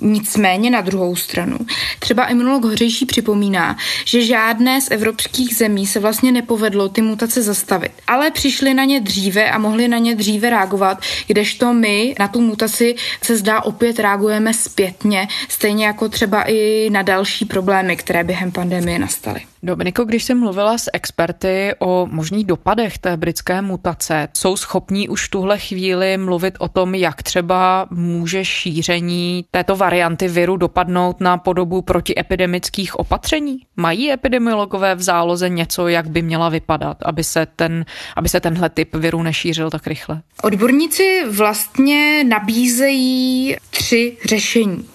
Nicméně 0.00 0.70
na 0.70 0.80
druhou 0.80 1.16
stranu, 1.16 1.58
třeba 1.98 2.26
imunolog 2.26 2.64
Hořejší 2.64 3.06
připomíná, 3.06 3.76
že 4.04 4.22
žádné 4.22 4.80
z 4.80 4.90
evropských 4.90 5.56
zemí 5.56 5.71
zemí 5.72 5.86
se 5.86 6.00
vlastně 6.00 6.32
nepovedlo 6.32 6.88
ty 6.88 7.02
mutace 7.02 7.42
zastavit. 7.42 7.92
Ale 8.06 8.30
přišli 8.30 8.74
na 8.74 8.84
ně 8.84 9.00
dříve 9.00 9.50
a 9.50 9.58
mohli 9.58 9.88
na 9.88 9.98
ně 9.98 10.14
dříve 10.14 10.50
reagovat, 10.50 10.98
kdežto 11.26 11.72
my 11.72 12.14
na 12.18 12.28
tu 12.28 12.40
mutaci 12.40 12.94
se 13.22 13.36
zdá 13.36 13.62
opět 13.62 13.98
reagujeme 13.98 14.54
zpětně, 14.54 15.28
stejně 15.48 15.86
jako 15.86 16.08
třeba 16.08 16.42
i 16.42 16.90
na 16.90 17.02
další 17.02 17.44
problémy, 17.44 17.96
které 17.96 18.24
během 18.24 18.52
pandemie 18.52 18.98
nastaly. 18.98 19.51
Dominiko, 19.64 20.04
když 20.04 20.24
jsi 20.24 20.34
mluvila 20.34 20.78
s 20.78 20.90
experty 20.92 21.74
o 21.78 22.08
možných 22.10 22.46
dopadech 22.46 22.98
té 22.98 23.16
britské 23.16 23.62
mutace, 23.62 24.28
jsou 24.36 24.56
schopní 24.56 25.08
už 25.08 25.26
v 25.26 25.30
tuhle 25.30 25.58
chvíli 25.58 26.16
mluvit 26.16 26.54
o 26.58 26.68
tom, 26.68 26.94
jak 26.94 27.22
třeba 27.22 27.86
může 27.90 28.44
šíření 28.44 29.44
této 29.50 29.76
varianty 29.76 30.28
viru 30.28 30.56
dopadnout 30.56 31.20
na 31.20 31.38
podobu 31.38 31.82
protiepidemických 31.82 32.98
opatření? 32.98 33.58
Mají 33.76 34.12
epidemiologové 34.12 34.94
v 34.94 35.02
záloze 35.02 35.48
něco, 35.48 35.88
jak 35.88 36.08
by 36.10 36.22
měla 36.22 36.48
vypadat, 36.48 36.96
aby 37.02 37.24
se, 37.24 37.46
ten, 37.56 37.84
aby 38.16 38.28
se 38.28 38.40
tenhle 38.40 38.70
typ 38.70 38.94
viru 38.96 39.22
nešířil 39.22 39.70
tak 39.70 39.86
rychle? 39.86 40.22
Odborníci 40.42 41.22
vlastně 41.30 42.24
nabízejí 42.24 43.56
tři 43.70 44.16
řešení. 44.24 44.91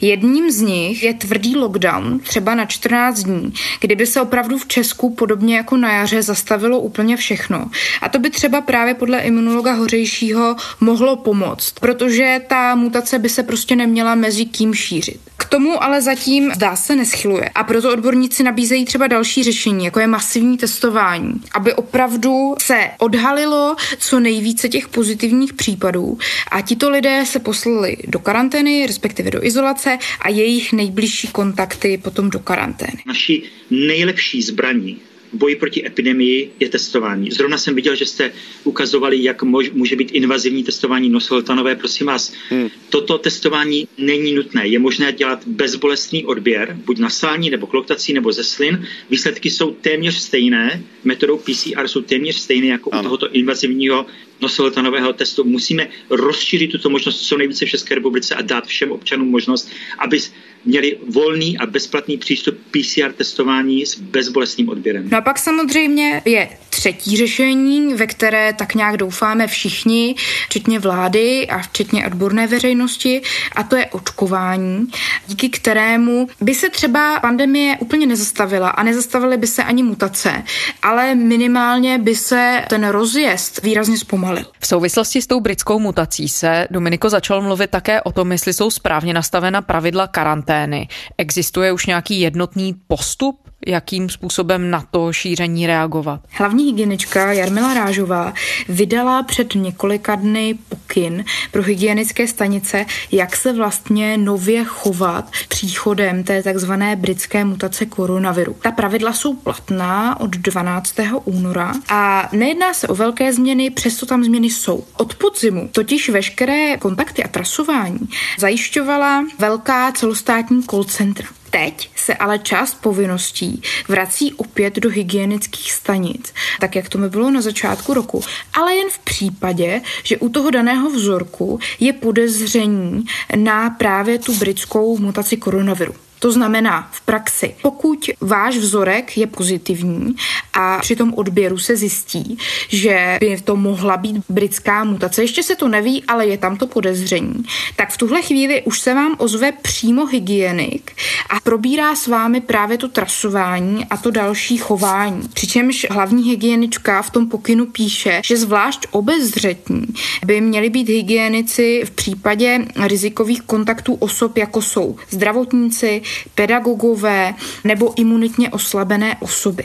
Jedním 0.00 0.50
z 0.50 0.60
nich 0.60 1.02
je 1.02 1.14
tvrdý 1.14 1.56
lockdown, 1.56 2.18
třeba 2.18 2.54
na 2.54 2.66
14 2.66 3.22
dní, 3.22 3.52
kdyby 3.80 4.06
se 4.06 4.20
opravdu 4.20 4.58
v 4.58 4.66
Česku 4.66 5.14
podobně 5.14 5.56
jako 5.56 5.76
na 5.76 5.92
jaře 5.92 6.22
zastavilo 6.22 6.80
úplně 6.80 7.16
všechno. 7.16 7.70
A 8.02 8.08
to 8.08 8.18
by 8.18 8.30
třeba 8.30 8.60
právě 8.60 8.94
podle 8.94 9.20
imunologa 9.20 9.72
Hořejšího 9.72 10.56
mohlo 10.80 11.16
pomoct, 11.16 11.72
protože 11.80 12.40
ta 12.48 12.74
mutace 12.74 13.18
by 13.18 13.28
se 13.28 13.42
prostě 13.42 13.76
neměla 13.76 14.14
mezi 14.14 14.44
kým 14.44 14.74
šířit. 14.74 15.25
K 15.36 15.44
tomu 15.44 15.82
ale 15.82 16.02
zatím 16.02 16.52
zdá 16.54 16.76
se 16.76 16.96
neschyluje. 16.96 17.48
A 17.48 17.64
proto 17.64 17.92
odborníci 17.92 18.42
nabízejí 18.42 18.84
třeba 18.84 19.06
další 19.06 19.42
řešení, 19.42 19.84
jako 19.84 20.00
je 20.00 20.06
masivní 20.06 20.58
testování, 20.58 21.32
aby 21.54 21.74
opravdu 21.74 22.54
se 22.58 22.90
odhalilo 22.98 23.76
co 23.98 24.20
nejvíce 24.20 24.68
těch 24.68 24.88
pozitivních 24.88 25.52
případů 25.54 26.18
a 26.50 26.60
tito 26.60 26.90
lidé 26.90 27.26
se 27.26 27.38
poslali 27.38 27.96
do 28.06 28.18
karantény, 28.18 28.86
respektive 28.86 29.30
do 29.30 29.44
izolace 29.44 29.98
a 30.20 30.28
jejich 30.28 30.72
nejbližší 30.72 31.28
kontakty 31.28 31.98
potom 32.02 32.30
do 32.30 32.38
karantény. 32.38 33.02
Naší 33.06 33.44
nejlepší 33.70 34.42
zbraní 34.42 34.98
boji 35.36 35.56
proti 35.56 35.86
epidemii 35.86 36.52
je 36.60 36.68
testování. 36.68 37.30
Zrovna 37.30 37.58
jsem 37.58 37.74
viděl, 37.74 37.96
že 37.96 38.06
jste 38.06 38.32
ukazovali, 38.64 39.22
jak 39.22 39.42
mož, 39.42 39.70
může 39.70 39.96
být 39.96 40.10
invazivní 40.10 40.64
testování 40.64 41.08
nosohltanové. 41.08 41.74
Prosím 41.74 42.06
vás, 42.06 42.32
hmm. 42.50 42.68
toto 42.90 43.18
testování 43.18 43.88
není 43.98 44.34
nutné. 44.34 44.66
Je 44.66 44.78
možné 44.78 45.12
dělat 45.12 45.46
bezbolestný 45.46 46.24
odběr, 46.24 46.76
buď 46.84 46.98
nasální 46.98 47.50
nebo 47.50 47.66
kloktací 47.66 48.12
nebo 48.12 48.32
ze 48.32 48.44
slin. 48.44 48.86
Výsledky 49.10 49.50
jsou 49.50 49.70
téměř 49.70 50.14
stejné. 50.14 50.82
Metodou 51.04 51.38
PCR 51.38 51.88
jsou 51.88 52.00
téměř 52.00 52.36
stejné 52.36 52.66
jako 52.66 52.90
ano. 52.92 53.00
u 53.00 53.04
tohoto 53.04 53.32
invazivního 53.32 54.06
nosohltanového 54.40 55.12
testu. 55.12 55.44
Musíme 55.44 55.88
rozšířit 56.10 56.72
tuto 56.72 56.90
možnost 56.90 57.20
co 57.20 57.36
nejvíce 57.36 57.66
v 57.66 57.68
České 57.68 57.94
republice 57.94 58.34
a 58.34 58.42
dát 58.42 58.66
všem 58.66 58.92
občanům 58.92 59.30
možnost, 59.30 59.70
aby 59.98 60.20
měli 60.64 60.98
volný 61.08 61.58
a 61.58 61.66
bezplatný 61.66 62.16
přístup 62.18 62.58
PCR 62.70 63.12
testování 63.12 63.86
s 63.86 63.98
bezbolestným 64.00 64.68
odběrem. 64.68 65.08
No 65.10 65.18
a 65.18 65.20
pak 65.20 65.38
samozřejmě 65.38 66.22
je 66.24 66.48
třetí 66.70 67.16
řešení, 67.16 67.94
ve 67.94 68.06
které 68.06 68.52
tak 68.52 68.74
nějak 68.74 68.96
doufáme 68.96 69.46
všichni, 69.46 70.14
včetně 70.48 70.78
vlády 70.78 71.46
a 71.46 71.58
včetně 71.58 72.06
odborné 72.06 72.46
veřejnosti, 72.46 73.22
a 73.56 73.62
to 73.62 73.76
je 73.76 73.86
očkování, 73.86 74.86
díky 75.26 75.48
kterému 75.48 76.28
by 76.40 76.54
se 76.54 76.70
třeba 76.70 77.20
pandemie 77.20 77.76
úplně 77.80 78.06
nezastavila 78.06 78.68
a 78.68 78.82
nezastavily 78.82 79.36
by 79.36 79.46
se 79.46 79.64
ani 79.64 79.82
mutace, 79.82 80.42
ale 80.82 81.14
minimálně 81.14 81.98
by 81.98 82.16
se 82.16 82.64
ten 82.68 82.88
rozjezd 82.88 83.62
výrazně 83.62 83.98
zpomalil. 83.98 84.25
V 84.60 84.66
souvislosti 84.66 85.22
s 85.22 85.26
tou 85.26 85.40
britskou 85.40 85.78
mutací 85.78 86.28
se 86.28 86.66
Dominiko 86.70 87.10
začal 87.10 87.42
mluvit 87.42 87.70
také 87.70 88.02
o 88.02 88.12
tom, 88.12 88.32
jestli 88.32 88.52
jsou 88.52 88.70
správně 88.70 89.14
nastavena 89.14 89.62
pravidla 89.62 90.06
karantény. 90.06 90.88
Existuje 91.18 91.72
už 91.72 91.86
nějaký 91.86 92.20
jednotný 92.20 92.74
postup 92.86 93.46
jakým 93.66 94.08
způsobem 94.08 94.70
na 94.70 94.84
to 94.90 95.12
šíření 95.12 95.66
reagovat? 95.66 96.20
Hlavní 96.30 96.64
hygienička 96.64 97.32
Jarmila 97.32 97.74
Rážová 97.74 98.34
vydala 98.68 99.22
před 99.22 99.54
několika 99.54 100.14
dny 100.14 100.58
pokyn 100.68 101.24
pro 101.52 101.62
hygienické 101.62 102.28
stanice, 102.28 102.86
jak 103.12 103.36
se 103.36 103.52
vlastně 103.52 104.18
nově 104.18 104.64
chovat 104.64 105.30
příchodem 105.48 106.24
té 106.24 106.42
takzvané 106.42 106.96
britské 106.96 107.44
mutace 107.44 107.86
koronaviru. 107.86 108.56
Ta 108.62 108.70
pravidla 108.70 109.12
jsou 109.12 109.34
platná 109.34 110.20
od 110.20 110.30
12. 110.30 110.94
února 111.24 111.72
a 111.88 112.28
nejedná 112.32 112.74
se 112.74 112.88
o 112.88 112.94
velké 112.94 113.32
změny, 113.32 113.70
přesto 113.70 114.06
tam 114.06 114.15
změny 114.24 114.50
jsou. 114.50 114.84
Od 114.96 115.14
podzimu 115.14 115.68
totiž 115.72 116.08
veškeré 116.08 116.76
kontakty 116.76 117.24
a 117.24 117.28
trasování 117.28 118.08
zajišťovala 118.38 119.26
velká 119.38 119.92
celostátní 119.92 120.62
call 120.62 120.84
centra. 120.84 121.28
Teď 121.50 121.90
se 121.96 122.14
ale 122.14 122.38
část 122.38 122.74
povinností 122.74 123.62
vrací 123.88 124.34
opět 124.34 124.76
do 124.76 124.90
hygienických 124.90 125.72
stanic, 125.72 126.34
tak 126.60 126.76
jak 126.76 126.88
to 126.88 126.98
mi 126.98 127.08
bylo 127.08 127.30
na 127.30 127.40
začátku 127.40 127.94
roku, 127.94 128.22
ale 128.52 128.74
jen 128.74 128.88
v 128.90 128.98
případě, 128.98 129.80
že 130.02 130.16
u 130.16 130.28
toho 130.28 130.50
daného 130.50 130.90
vzorku 130.90 131.60
je 131.80 131.92
podezření 131.92 133.04
na 133.36 133.70
právě 133.70 134.18
tu 134.18 134.34
britskou 134.34 134.98
mutaci 134.98 135.36
koronaviru. 135.36 136.05
To 136.18 136.32
znamená 136.32 136.88
v 136.92 137.00
praxi, 137.00 137.54
pokud 137.62 138.10
váš 138.20 138.56
vzorek 138.56 139.18
je 139.18 139.26
pozitivní 139.26 140.14
a 140.52 140.78
při 140.78 140.96
tom 140.96 141.14
odběru 141.14 141.58
se 141.58 141.76
zjistí, 141.76 142.38
že 142.68 143.16
by 143.20 143.40
to 143.44 143.56
mohla 143.56 143.96
být 143.96 144.16
britská 144.28 144.84
mutace, 144.84 145.22
ještě 145.22 145.42
se 145.42 145.56
to 145.56 145.68
neví, 145.68 146.04
ale 146.08 146.26
je 146.26 146.38
tam 146.38 146.56
to 146.56 146.66
podezření, 146.66 147.44
tak 147.76 147.90
v 147.90 147.96
tuhle 147.96 148.22
chvíli 148.22 148.62
už 148.62 148.80
se 148.80 148.94
vám 148.94 149.14
ozve 149.18 149.52
přímo 149.52 150.06
hygienik 150.06 150.92
a 151.30 151.40
probírá 151.40 151.96
s 151.96 152.06
vámi 152.06 152.40
právě 152.40 152.78
to 152.78 152.88
trasování 152.88 153.84
a 153.84 153.96
to 153.96 154.10
další 154.10 154.56
chování. 154.56 155.28
Přičemž 155.34 155.86
hlavní 155.90 156.30
hygienička 156.30 157.02
v 157.02 157.10
tom 157.10 157.28
pokynu 157.28 157.66
píše, 157.66 158.20
že 158.24 158.36
zvlášť 158.36 158.86
obezřetní 158.90 159.86
by 160.26 160.40
měli 160.40 160.70
být 160.70 160.88
hygienici 160.88 161.82
v 161.84 161.90
případě 161.90 162.58
rizikových 162.86 163.42
kontaktů 163.42 163.94
osob, 163.94 164.36
jako 164.36 164.62
jsou 164.62 164.96
zdravotníci, 165.10 166.02
pedagogové 166.34 167.34
nebo 167.64 167.92
imunitně 167.96 168.50
oslabené 168.50 169.16
osoby. 169.20 169.64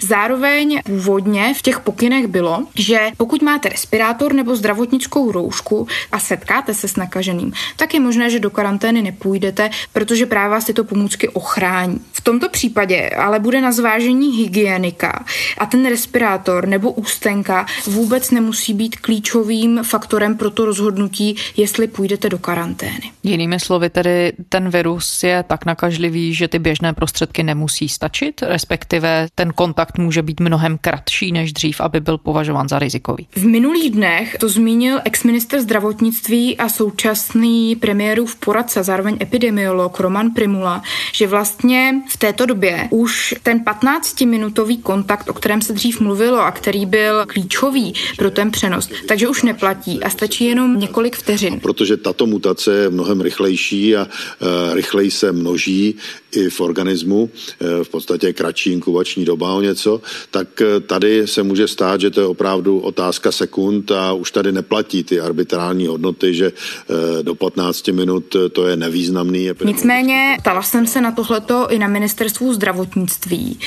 Zároveň 0.00 0.80
původně 0.84 1.54
v 1.54 1.62
těch 1.62 1.80
pokynech 1.80 2.26
bylo, 2.26 2.66
že 2.74 2.98
pokud 3.16 3.42
máte 3.42 3.68
respirátor 3.68 4.32
nebo 4.32 4.56
zdravotnickou 4.56 5.32
roušku 5.32 5.86
a 6.12 6.18
setkáte 6.18 6.74
se 6.74 6.88
s 6.88 6.96
nakaženým, 6.96 7.52
tak 7.76 7.94
je 7.94 8.00
možné, 8.00 8.30
že 8.30 8.38
do 8.38 8.50
karantény 8.50 9.02
nepůjdete, 9.02 9.70
protože 9.92 10.26
právě 10.26 10.50
vás 10.50 10.64
tyto 10.64 10.84
pomůcky 10.84 11.28
ochrání. 11.28 12.00
V 12.12 12.20
tomto 12.20 12.48
případě 12.48 13.10
ale 13.10 13.40
bude 13.40 13.60
na 13.60 13.72
zvážení 13.72 14.36
hygienika 14.36 15.24
a 15.58 15.66
ten 15.66 15.88
respirátor 15.88 16.68
nebo 16.68 16.92
ústenka 16.92 17.66
vůbec 17.86 18.30
nemusí 18.30 18.74
být 18.74 18.96
klíčovým 18.96 19.80
faktorem 19.82 20.36
pro 20.36 20.50
to 20.50 20.64
rozhodnutí, 20.64 21.36
jestli 21.56 21.86
půjdete 21.86 22.28
do 22.28 22.38
karantény. 22.38 23.12
Jinými 23.22 23.60
slovy, 23.60 23.90
tedy 23.90 24.32
ten 24.48 24.70
virus 24.70 25.22
je 25.22 25.42
tak 25.42 25.64
nakažlivý, 25.80 26.34
že 26.34 26.48
ty 26.48 26.58
běžné 26.58 26.92
prostředky 26.92 27.42
nemusí 27.42 27.88
stačit, 27.88 28.42
respektive 28.42 29.28
ten 29.34 29.52
kontakt 29.52 29.98
může 29.98 30.22
být 30.22 30.40
mnohem 30.40 30.78
kratší 30.78 31.32
než 31.32 31.52
dřív, 31.52 31.80
aby 31.80 32.00
byl 32.00 32.18
považován 32.18 32.68
za 32.68 32.78
rizikový. 32.78 33.26
V 33.36 33.46
minulých 33.46 33.90
dnech 33.90 34.36
to 34.40 34.48
zmínil 34.48 35.00
exminister 35.04 35.60
zdravotnictví 35.60 36.56
a 36.56 36.68
současný 36.68 37.76
premiérův 37.76 38.36
poradce, 38.36 38.82
zároveň 38.82 39.16
epidemiolog 39.22 40.00
Roman 40.00 40.30
Primula, 40.30 40.82
že 41.12 41.26
vlastně 41.26 41.94
v 42.08 42.16
této 42.16 42.46
době 42.46 42.88
už 42.90 43.34
ten 43.42 43.58
15-minutový 43.58 44.82
kontakt, 44.82 45.28
o 45.28 45.32
kterém 45.32 45.62
se 45.62 45.72
dřív 45.72 46.00
mluvilo 46.00 46.40
a 46.40 46.50
který 46.50 46.86
byl 46.86 47.26
klíčový 47.26 47.94
pro 48.16 48.30
ten 48.30 48.50
přenos, 48.50 48.90
takže 49.08 49.28
už 49.28 49.42
neplatí 49.42 50.02
a 50.02 50.10
stačí 50.10 50.44
jenom 50.44 50.80
několik 50.80 51.16
vteřin. 51.16 51.60
Protože 51.60 51.96
tato 51.96 52.26
mutace 52.26 52.76
je 52.76 52.90
mnohem 52.90 53.20
rychlejší 53.20 53.96
a 53.96 54.02
e, 54.02 54.74
rychleji 54.74 55.10
se 55.10 55.32
množí 55.32 55.69
и 55.70 55.98
i 56.32 56.50
v 56.50 56.60
organismu, 56.60 57.30
e, 57.60 57.84
v 57.84 57.88
podstatě 57.88 58.32
kratší 58.32 58.72
inkubační 58.72 59.24
doba 59.24 59.52
o 59.52 59.60
něco, 59.60 60.00
tak 60.30 60.60
e, 60.60 60.80
tady 60.80 61.26
se 61.26 61.42
může 61.42 61.68
stát, 61.68 62.00
že 62.00 62.10
to 62.10 62.20
je 62.20 62.26
opravdu 62.26 62.78
otázka 62.78 63.32
sekund 63.32 63.90
a 63.90 64.12
už 64.12 64.30
tady 64.30 64.52
neplatí 64.52 65.04
ty 65.04 65.20
arbitrální 65.20 65.86
hodnoty, 65.86 66.34
že 66.34 66.46
e, 66.46 67.22
do 67.22 67.34
15 67.34 67.88
minut 67.88 68.36
to 68.52 68.66
je 68.66 68.76
nevýznamný. 68.76 69.50
Nicméně 69.64 70.36
ptala 70.40 70.62
jsem 70.62 70.86
se 70.86 71.00
na 71.00 71.12
tohleto 71.12 71.66
i 71.70 71.78
na 71.78 71.88
ministerstvu 71.88 72.54
zdravotnictví 72.54 73.58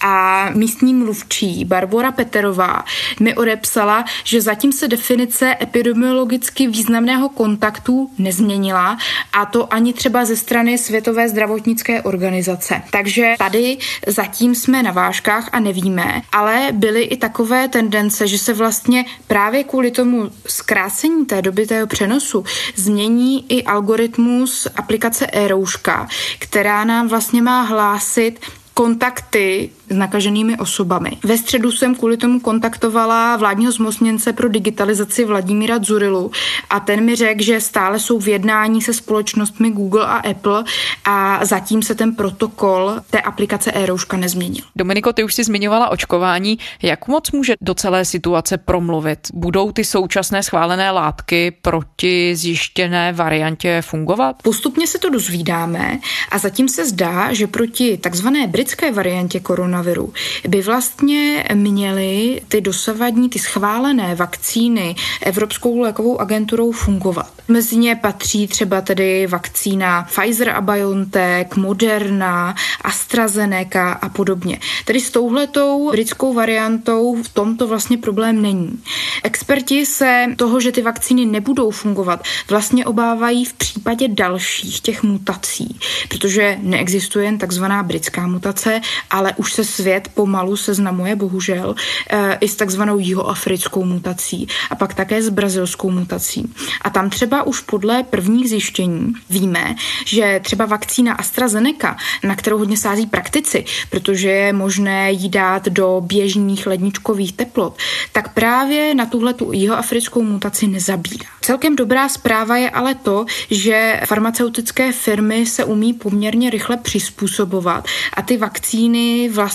a 0.00 0.50
místní 0.54 0.94
mluvčí 0.94 1.64
Barbara 1.64 2.12
Peterová 2.12 2.84
mi 3.20 3.34
odepsala, 3.34 4.04
že 4.24 4.40
zatím 4.40 4.72
se 4.72 4.88
definice 4.88 5.56
epidemiologicky 5.62 6.66
významného 6.66 7.28
kontaktu 7.28 8.10
nezměnila 8.18 8.98
a 9.32 9.46
to 9.46 9.74
ani 9.74 9.92
třeba 9.92 10.24
ze 10.24 10.36
strany 10.36 10.78
Světové 10.78 11.28
zdravotnické 11.28 12.02
organizace. 12.12 12.82
Takže 12.90 13.34
tady 13.38 13.78
zatím 14.06 14.54
jsme 14.54 14.82
na 14.82 14.92
vážkách 14.92 15.48
a 15.52 15.60
nevíme, 15.60 16.22
ale 16.32 16.68
byly 16.72 17.02
i 17.02 17.16
takové 17.16 17.68
tendence, 17.68 18.26
že 18.26 18.38
se 18.38 18.54
vlastně 18.54 19.04
právě 19.26 19.64
kvůli 19.64 19.90
tomu 19.90 20.30
zkrácení 20.46 21.26
té 21.26 21.42
doby 21.42 21.66
tého 21.66 21.86
přenosu 21.86 22.44
změní 22.74 23.52
i 23.52 23.64
algoritmus 23.64 24.68
aplikace 24.76 25.26
e-rouška, 25.26 26.08
která 26.38 26.84
nám 26.84 27.08
vlastně 27.08 27.42
má 27.42 27.62
hlásit 27.62 28.40
kontakty 28.74 29.70
s 29.92 29.96
nakaženými 29.96 30.58
osobami. 30.58 31.10
Ve 31.24 31.38
středu 31.38 31.72
jsem 31.72 31.94
kvůli 31.94 32.16
tomu 32.16 32.40
kontaktovala 32.40 33.36
vládního 33.36 33.72
zmocněnce 33.72 34.32
pro 34.32 34.48
digitalizaci 34.48 35.24
Vladimíra 35.24 35.78
Dzurilu 35.78 36.30
a 36.70 36.80
ten 36.80 37.04
mi 37.04 37.16
řekl, 37.16 37.42
že 37.42 37.60
stále 37.60 37.98
jsou 38.00 38.18
v 38.18 38.28
jednání 38.28 38.82
se 38.82 38.94
společnostmi 38.94 39.70
Google 39.70 40.06
a 40.06 40.16
Apple 40.16 40.64
a 41.04 41.44
zatím 41.44 41.82
se 41.82 41.94
ten 41.94 42.14
protokol 42.14 42.94
té 43.10 43.20
aplikace 43.20 43.72
e-rouška 43.72 44.16
nezměnil. 44.16 44.64
Dominiko, 44.76 45.12
ty 45.12 45.24
už 45.24 45.34
si 45.34 45.44
zmiňovala 45.44 45.88
očkování. 45.88 46.58
Jak 46.82 47.08
moc 47.08 47.30
může 47.30 47.54
do 47.60 47.74
celé 47.74 48.04
situace 48.04 48.58
promluvit? 48.58 49.18
Budou 49.34 49.72
ty 49.72 49.84
současné 49.84 50.42
schválené 50.42 50.90
látky 50.90 51.50
proti 51.62 52.36
zjištěné 52.36 53.12
variantě 53.12 53.82
fungovat? 53.82 54.36
Postupně 54.42 54.86
se 54.86 54.98
to 54.98 55.10
dozvídáme 55.10 55.98
a 56.30 56.38
zatím 56.38 56.68
se 56.68 56.86
zdá, 56.86 57.32
že 57.32 57.46
proti 57.46 57.96
takzvané 57.96 58.46
britské 58.46 58.92
variantě 58.92 59.40
koronaviru 59.40 59.81
koronaviru, 59.82 60.12
by 60.48 60.62
vlastně 60.62 61.44
měly 61.54 62.40
ty 62.48 62.60
dosavadní, 62.60 63.28
ty 63.28 63.38
schválené 63.38 64.14
vakcíny 64.14 64.96
Evropskou 65.22 65.78
lékovou 65.78 66.20
agenturou 66.20 66.72
fungovat. 66.72 67.32
Mezi 67.48 67.76
ně 67.76 67.96
patří 67.96 68.46
třeba 68.46 68.80
tedy 68.80 69.26
vakcína 69.26 70.02
Pfizer 70.02 70.50
a 70.50 70.60
BioNTech, 70.60 71.56
Moderna, 71.56 72.54
AstraZeneca 72.82 73.92
a 73.92 74.08
podobně. 74.08 74.58
Tedy 74.84 75.00
s 75.00 75.10
touhletou 75.10 75.90
britskou 75.90 76.34
variantou 76.34 77.22
v 77.22 77.28
tomto 77.28 77.66
vlastně 77.66 77.98
problém 77.98 78.42
není. 78.42 78.82
Experti 79.24 79.86
se 79.86 80.26
toho, 80.36 80.60
že 80.60 80.72
ty 80.72 80.82
vakcíny 80.82 81.24
nebudou 81.24 81.70
fungovat, 81.70 82.24
vlastně 82.50 82.86
obávají 82.86 83.44
v 83.44 83.52
případě 83.52 84.08
dalších 84.08 84.80
těch 84.80 85.02
mutací, 85.02 85.78
protože 86.08 86.58
neexistuje 86.62 87.24
jen 87.24 87.38
takzvaná 87.38 87.82
britská 87.82 88.26
mutace, 88.26 88.80
ale 89.10 89.32
už 89.36 89.52
se 89.52 89.64
svět 89.72 90.08
pomalu 90.14 90.56
seznamuje, 90.56 91.16
bohužel, 91.16 91.74
eh, 92.10 92.38
i 92.40 92.48
s 92.48 92.56
takzvanou 92.56 92.98
jihoafrickou 92.98 93.84
mutací 93.84 94.46
a 94.70 94.74
pak 94.74 94.94
také 94.94 95.22
s 95.22 95.28
brazilskou 95.28 95.90
mutací. 95.90 96.52
A 96.82 96.90
tam 96.90 97.10
třeba 97.10 97.42
už 97.42 97.60
podle 97.60 98.02
prvních 98.02 98.48
zjištění 98.48 99.12
víme, 99.30 99.74
že 100.06 100.40
třeba 100.44 100.66
vakcína 100.66 101.14
AstraZeneca, 101.14 101.96
na 102.24 102.36
kterou 102.36 102.58
hodně 102.58 102.76
sází 102.76 103.06
praktici, 103.06 103.64
protože 103.90 104.28
je 104.28 104.52
možné 104.52 105.12
jí 105.12 105.28
dát 105.28 105.68
do 105.68 106.00
běžných 106.04 106.66
ledničkových 106.66 107.32
teplot, 107.32 107.78
tak 108.12 108.34
právě 108.34 108.94
na 108.94 109.06
tuhle 109.06 109.34
tu 109.34 109.52
jihoafrickou 109.52 110.22
mutaci 110.22 110.66
nezabírá. 110.66 111.24
Celkem 111.40 111.76
dobrá 111.76 112.08
zpráva 112.08 112.56
je 112.56 112.70
ale 112.70 112.94
to, 112.94 113.26
že 113.50 114.00
farmaceutické 114.06 114.92
firmy 114.92 115.46
se 115.46 115.64
umí 115.64 115.92
poměrně 115.92 116.50
rychle 116.50 116.76
přizpůsobovat 116.76 117.84
a 118.16 118.22
ty 118.22 118.36
vakcíny 118.36 119.28
vlastně 119.28 119.51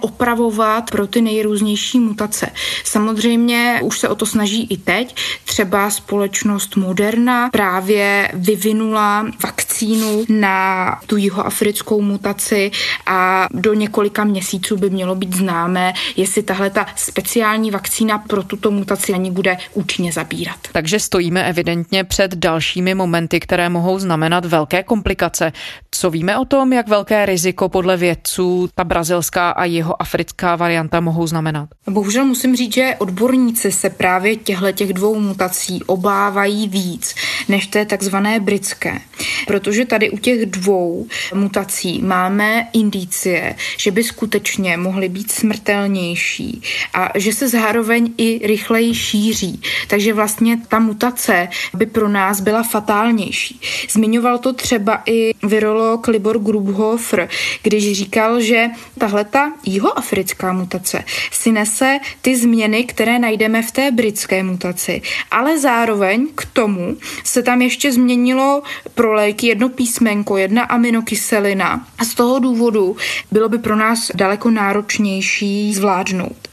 opravovat 0.00 0.90
pro 0.90 1.06
ty 1.06 1.22
nejrůznější 1.22 2.00
mutace. 2.00 2.46
Samozřejmě 2.84 3.80
už 3.82 3.98
se 3.98 4.08
o 4.08 4.14
to 4.14 4.26
snaží 4.26 4.66
i 4.70 4.76
teď. 4.76 5.16
Třeba 5.44 5.90
společnost 5.90 6.76
Moderna 6.76 7.50
právě 7.50 8.30
vyvinula 8.34 9.26
vakcínu 9.44 10.24
na 10.28 11.00
tu 11.06 11.16
jihoafrickou 11.16 12.00
mutaci 12.00 12.70
a 13.06 13.48
do 13.50 13.74
několika 13.74 14.24
měsíců 14.24 14.76
by 14.76 14.90
mělo 14.90 15.14
být 15.14 15.36
známé, 15.36 15.92
jestli 16.16 16.42
tahle 16.42 16.70
ta 16.70 16.86
speciální 16.96 17.70
vakcína 17.70 18.18
pro 18.18 18.42
tuto 18.42 18.70
mutaci 18.70 19.12
ani 19.12 19.30
bude 19.30 19.56
účinně 19.74 20.12
zabírat. 20.12 20.56
Takže 20.72 21.00
stojíme 21.00 21.44
evidentně 21.44 22.04
před 22.04 22.34
dalšími 22.34 22.94
momenty, 22.94 23.40
které 23.40 23.68
mohou 23.68 23.98
znamenat 23.98 24.44
velké 24.44 24.82
komplikace. 24.82 25.52
Co 25.90 26.10
víme 26.10 26.38
o 26.38 26.44
tom, 26.44 26.72
jak 26.72 26.88
velké 26.88 27.26
riziko 27.26 27.68
podle 27.68 27.96
vědců 27.96 28.68
ta 28.74 28.84
brazilská 28.84 29.33
a 29.50 29.64
jeho 29.64 30.02
africká 30.02 30.56
varianta 30.56 31.00
mohou 31.00 31.26
znamenat? 31.26 31.68
Bohužel 31.86 32.24
musím 32.24 32.56
říct, 32.56 32.74
že 32.74 32.96
odborníci 32.98 33.72
se 33.72 33.90
právě 33.90 34.36
těchto 34.36 34.72
těch 34.72 34.92
dvou 34.92 35.20
mutací 35.20 35.82
obávají 35.86 36.68
víc 36.68 37.14
než 37.48 37.66
té 37.66 37.84
takzvané 37.86 38.40
britské. 38.40 39.00
Protože 39.46 39.84
tady 39.84 40.10
u 40.10 40.18
těch 40.18 40.46
dvou 40.46 41.06
mutací 41.34 42.02
máme 42.02 42.68
indicie, 42.72 43.54
že 43.78 43.90
by 43.90 44.04
skutečně 44.04 44.76
mohly 44.76 45.08
být 45.08 45.32
smrtelnější 45.32 46.62
a 46.94 47.08
že 47.14 47.32
se 47.32 47.48
zároveň 47.48 48.12
i 48.18 48.46
rychleji 48.46 48.94
šíří. 48.94 49.62
Takže 49.88 50.12
vlastně 50.12 50.58
ta 50.68 50.78
mutace 50.78 51.48
by 51.74 51.86
pro 51.86 52.08
nás 52.08 52.40
byla 52.40 52.62
fatálnější. 52.62 53.60
Zmiňoval 53.90 54.38
to 54.38 54.52
třeba 54.52 55.02
i 55.06 55.34
virolog 55.42 56.06
Libor 56.06 56.38
Grubhofer, 56.38 57.28
když 57.62 57.92
říkal, 57.92 58.40
že 58.40 58.66
tahle 58.98 59.23
ta 59.24 59.52
jihoafrická 59.64 60.52
mutace 60.52 61.04
si 61.30 61.52
nese 61.52 61.98
ty 62.22 62.36
změny, 62.36 62.84
které 62.84 63.18
najdeme 63.18 63.62
v 63.62 63.72
té 63.72 63.90
britské 63.90 64.42
mutaci, 64.42 65.02
ale 65.30 65.58
zároveň 65.58 66.28
k 66.34 66.44
tomu 66.44 66.96
se 67.24 67.42
tam 67.42 67.62
ještě 67.62 67.92
změnilo 67.92 68.62
pro 68.94 69.12
léky 69.12 69.46
jedno 69.46 69.68
písmenko, 69.68 70.36
jedna 70.36 70.62
aminokyselina 70.62 71.86
a 71.98 72.04
z 72.04 72.14
toho 72.14 72.38
důvodu 72.38 72.96
bylo 73.30 73.48
by 73.48 73.58
pro 73.58 73.76
nás 73.76 74.10
daleko 74.14 74.50
náročnější 74.50 75.74
zvládnout. 75.74 76.48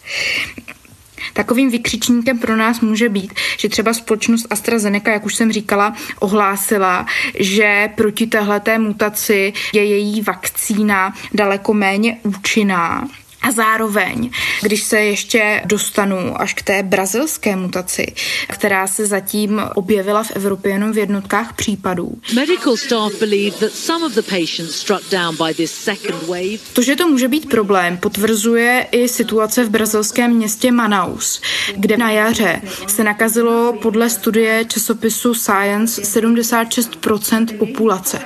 Takovým 1.34 1.70
vykřičníkem 1.70 2.40
pro 2.40 2.56
nás 2.56 2.82
může 2.82 3.10
být, 3.10 3.34
že 3.58 3.70
třeba 3.70 3.94
společnost 3.94 4.48
AstraZeneca, 4.50 5.12
jak 5.12 5.26
už 5.26 5.36
jsem 5.36 5.52
říkala, 5.52 5.96
ohlásila, 6.20 7.06
že 7.40 7.90
proti 7.96 8.28
téhleté 8.28 8.80
mutaci 8.80 9.54
je 9.74 9.86
její 9.86 10.22
vakcína 10.22 11.14
daleko 11.34 11.74
méně 11.74 12.18
účinná 12.24 13.08
A 13.42 13.52
zároveň, 13.52 14.30
když 14.62 14.84
se 14.84 15.00
ještě 15.00 15.62
dostanu 15.66 16.42
až 16.42 16.54
k 16.54 16.62
té 16.62 16.84
brazilské 16.84 17.56
mutaci, 17.56 18.06
která 18.48 18.88
se 18.88 19.06
zatím 19.06 19.62
objevila 19.76 20.24
v 20.24 20.32
Evropě 20.32 20.72
jenom 20.72 20.92
v 20.92 20.98
jednotkách 20.98 21.54
případů. 21.54 22.18
To, 26.74 26.82
že 26.82 26.96
to 26.96 27.08
může 27.08 27.28
být 27.28 27.50
problém, 27.50 27.98
potvrzuje 27.98 28.88
i 28.92 29.08
situace 29.08 29.64
v 29.64 29.70
brazilském 29.70 30.34
městě 30.34 30.72
Manaus, 30.72 31.42
kde 31.76 31.98
na 31.98 32.12
jaře 32.12 32.62
se 32.88 33.04
nakazilo 33.04 33.74
podle 33.82 34.10
studie 34.10 34.66
časopisu 34.66 35.34
Science 35.34 36.02
76% 36.02 37.58
populace. 37.58 38.20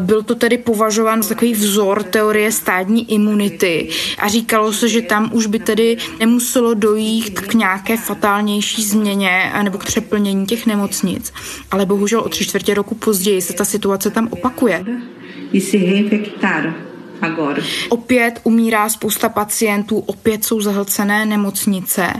Byl 0.00 0.22
to 0.22 0.34
tedy 0.34 0.58
považován 0.58 1.22
za 1.22 1.28
takový 1.28 1.52
vzor 1.52 2.02
teorie 2.02 2.52
stádní 2.52 3.12
imunity 3.12 3.88
a 4.18 4.28
říkalo 4.54 4.72
se, 4.72 4.88
že 4.88 5.02
tam 5.02 5.30
už 5.32 5.46
by 5.46 5.58
tedy 5.58 5.96
nemuselo 6.18 6.74
dojít 6.74 7.40
k 7.40 7.54
nějaké 7.54 7.96
fatálnější 7.96 8.84
změně 8.84 9.52
nebo 9.62 9.78
k 9.78 9.84
přeplnění 9.84 10.46
těch 10.46 10.66
nemocnic. 10.66 11.32
Ale 11.70 11.86
bohužel 11.86 12.20
o 12.20 12.28
tři 12.28 12.44
čtvrtě 12.44 12.74
roku 12.74 12.94
později 12.94 13.42
se 13.42 13.52
ta 13.52 13.64
situace 13.64 14.10
tam 14.10 14.28
opakuje. 14.30 14.84
E 15.54 16.74
agora. 17.20 17.62
Opět 17.88 18.40
umírá 18.44 18.88
spousta 18.88 19.28
pacientů, 19.28 19.98
opět 19.98 20.44
jsou 20.44 20.60
zahlcené 20.60 21.26
nemocnice 21.26 22.12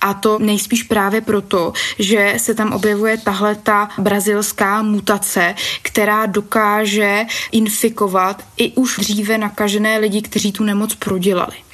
a 0.00 0.14
to 0.14 0.38
nejspíš 0.38 0.82
právě 0.82 1.20
proto, 1.20 1.72
že 1.98 2.34
se 2.36 2.54
tam 2.54 2.72
objevuje 2.72 3.18
tahle 3.18 3.54
ta 3.54 3.88
brazilská 3.98 4.82
mutace, 4.82 5.54
která 5.82 6.26
dokáže 6.26 7.24
infikovat 7.52 8.44
i 8.56 8.72
už 8.72 8.96
dříve 8.96 9.38
nakažené 9.38 9.98
lidi, 9.98 10.22
kteří 10.22 10.52
tu 10.52 10.64
nemoc 10.64 10.94
prodělali. 10.94 11.71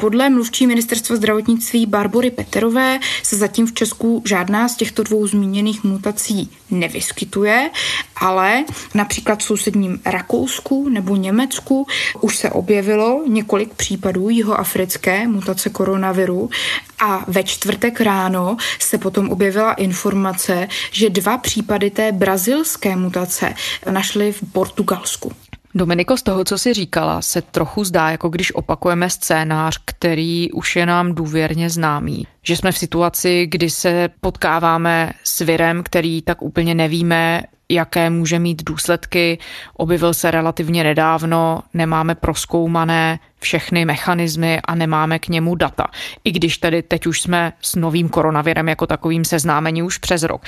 Podle 0.00 0.30
mluvčí 0.30 0.66
ministerstva 0.66 1.16
zdravotnictví 1.16 1.86
Barbory 1.86 2.30
Peterové 2.30 2.98
se 3.22 3.36
zatím 3.36 3.66
v 3.66 3.72
Česku 3.72 4.22
žádná 4.26 4.68
z 4.68 4.76
těchto 4.76 5.02
dvou 5.02 5.26
zmíněných 5.26 5.84
mutací 5.84 6.50
nevyskytuje, 6.70 7.70
ale 8.16 8.64
například 8.94 9.38
v 9.38 9.42
sousedním 9.42 10.00
Rakousku 10.04 10.88
nebo 10.88 11.16
Německu 11.16 11.86
už 12.20 12.36
se 12.36 12.50
objevilo 12.50 13.22
několik 13.26 13.74
případů 13.74 14.28
jihoafrické 14.28 15.28
mutace 15.28 15.70
koronaviru 15.70 16.50
a 16.98 17.24
ve 17.28 17.44
čtvrtek 17.44 18.00
ráno 18.00 18.56
se 18.78 18.98
potom 18.98 19.28
objevila 19.28 19.72
informace, 19.72 20.68
že 20.90 21.10
dva 21.10 21.38
případy 21.38 21.90
té 21.90 22.12
brazilské 22.12 22.96
mutace 22.96 23.54
našly 23.90 24.32
v 24.32 24.42
Portugalsku. 24.52 25.32
Dominiko, 25.76 26.16
z 26.16 26.22
toho, 26.22 26.44
co 26.44 26.58
jsi 26.58 26.74
říkala, 26.74 27.22
se 27.22 27.42
trochu 27.42 27.84
zdá, 27.84 28.10
jako 28.10 28.28
když 28.28 28.54
opakujeme 28.54 29.10
scénář, 29.10 29.78
který 29.84 30.52
už 30.52 30.76
je 30.76 30.86
nám 30.86 31.14
důvěrně 31.14 31.70
známý. 31.70 32.26
Že 32.42 32.56
jsme 32.56 32.72
v 32.72 32.78
situaci, 32.78 33.46
kdy 33.46 33.70
se 33.70 34.08
potkáváme 34.20 35.12
s 35.24 35.40
virem, 35.40 35.82
který 35.82 36.22
tak 36.22 36.42
úplně 36.42 36.74
nevíme, 36.74 37.42
jaké 37.68 38.10
může 38.10 38.38
mít 38.38 38.62
důsledky. 38.64 39.38
Objevil 39.74 40.14
se 40.14 40.30
relativně 40.30 40.84
nedávno, 40.84 41.62
nemáme 41.74 42.14
proskoumané 42.14 43.18
všechny 43.40 43.84
mechanismy 43.84 44.60
a 44.64 44.74
nemáme 44.74 45.18
k 45.18 45.28
němu 45.28 45.54
data. 45.54 45.86
I 46.24 46.32
když 46.32 46.58
tedy 46.58 46.82
teď 46.82 47.06
už 47.06 47.20
jsme 47.20 47.52
s 47.60 47.74
novým 47.74 48.08
koronavirem 48.08 48.68
jako 48.68 48.86
takovým 48.86 49.24
seznámení 49.24 49.82
už 49.82 49.98
přes 49.98 50.22
rok. 50.22 50.42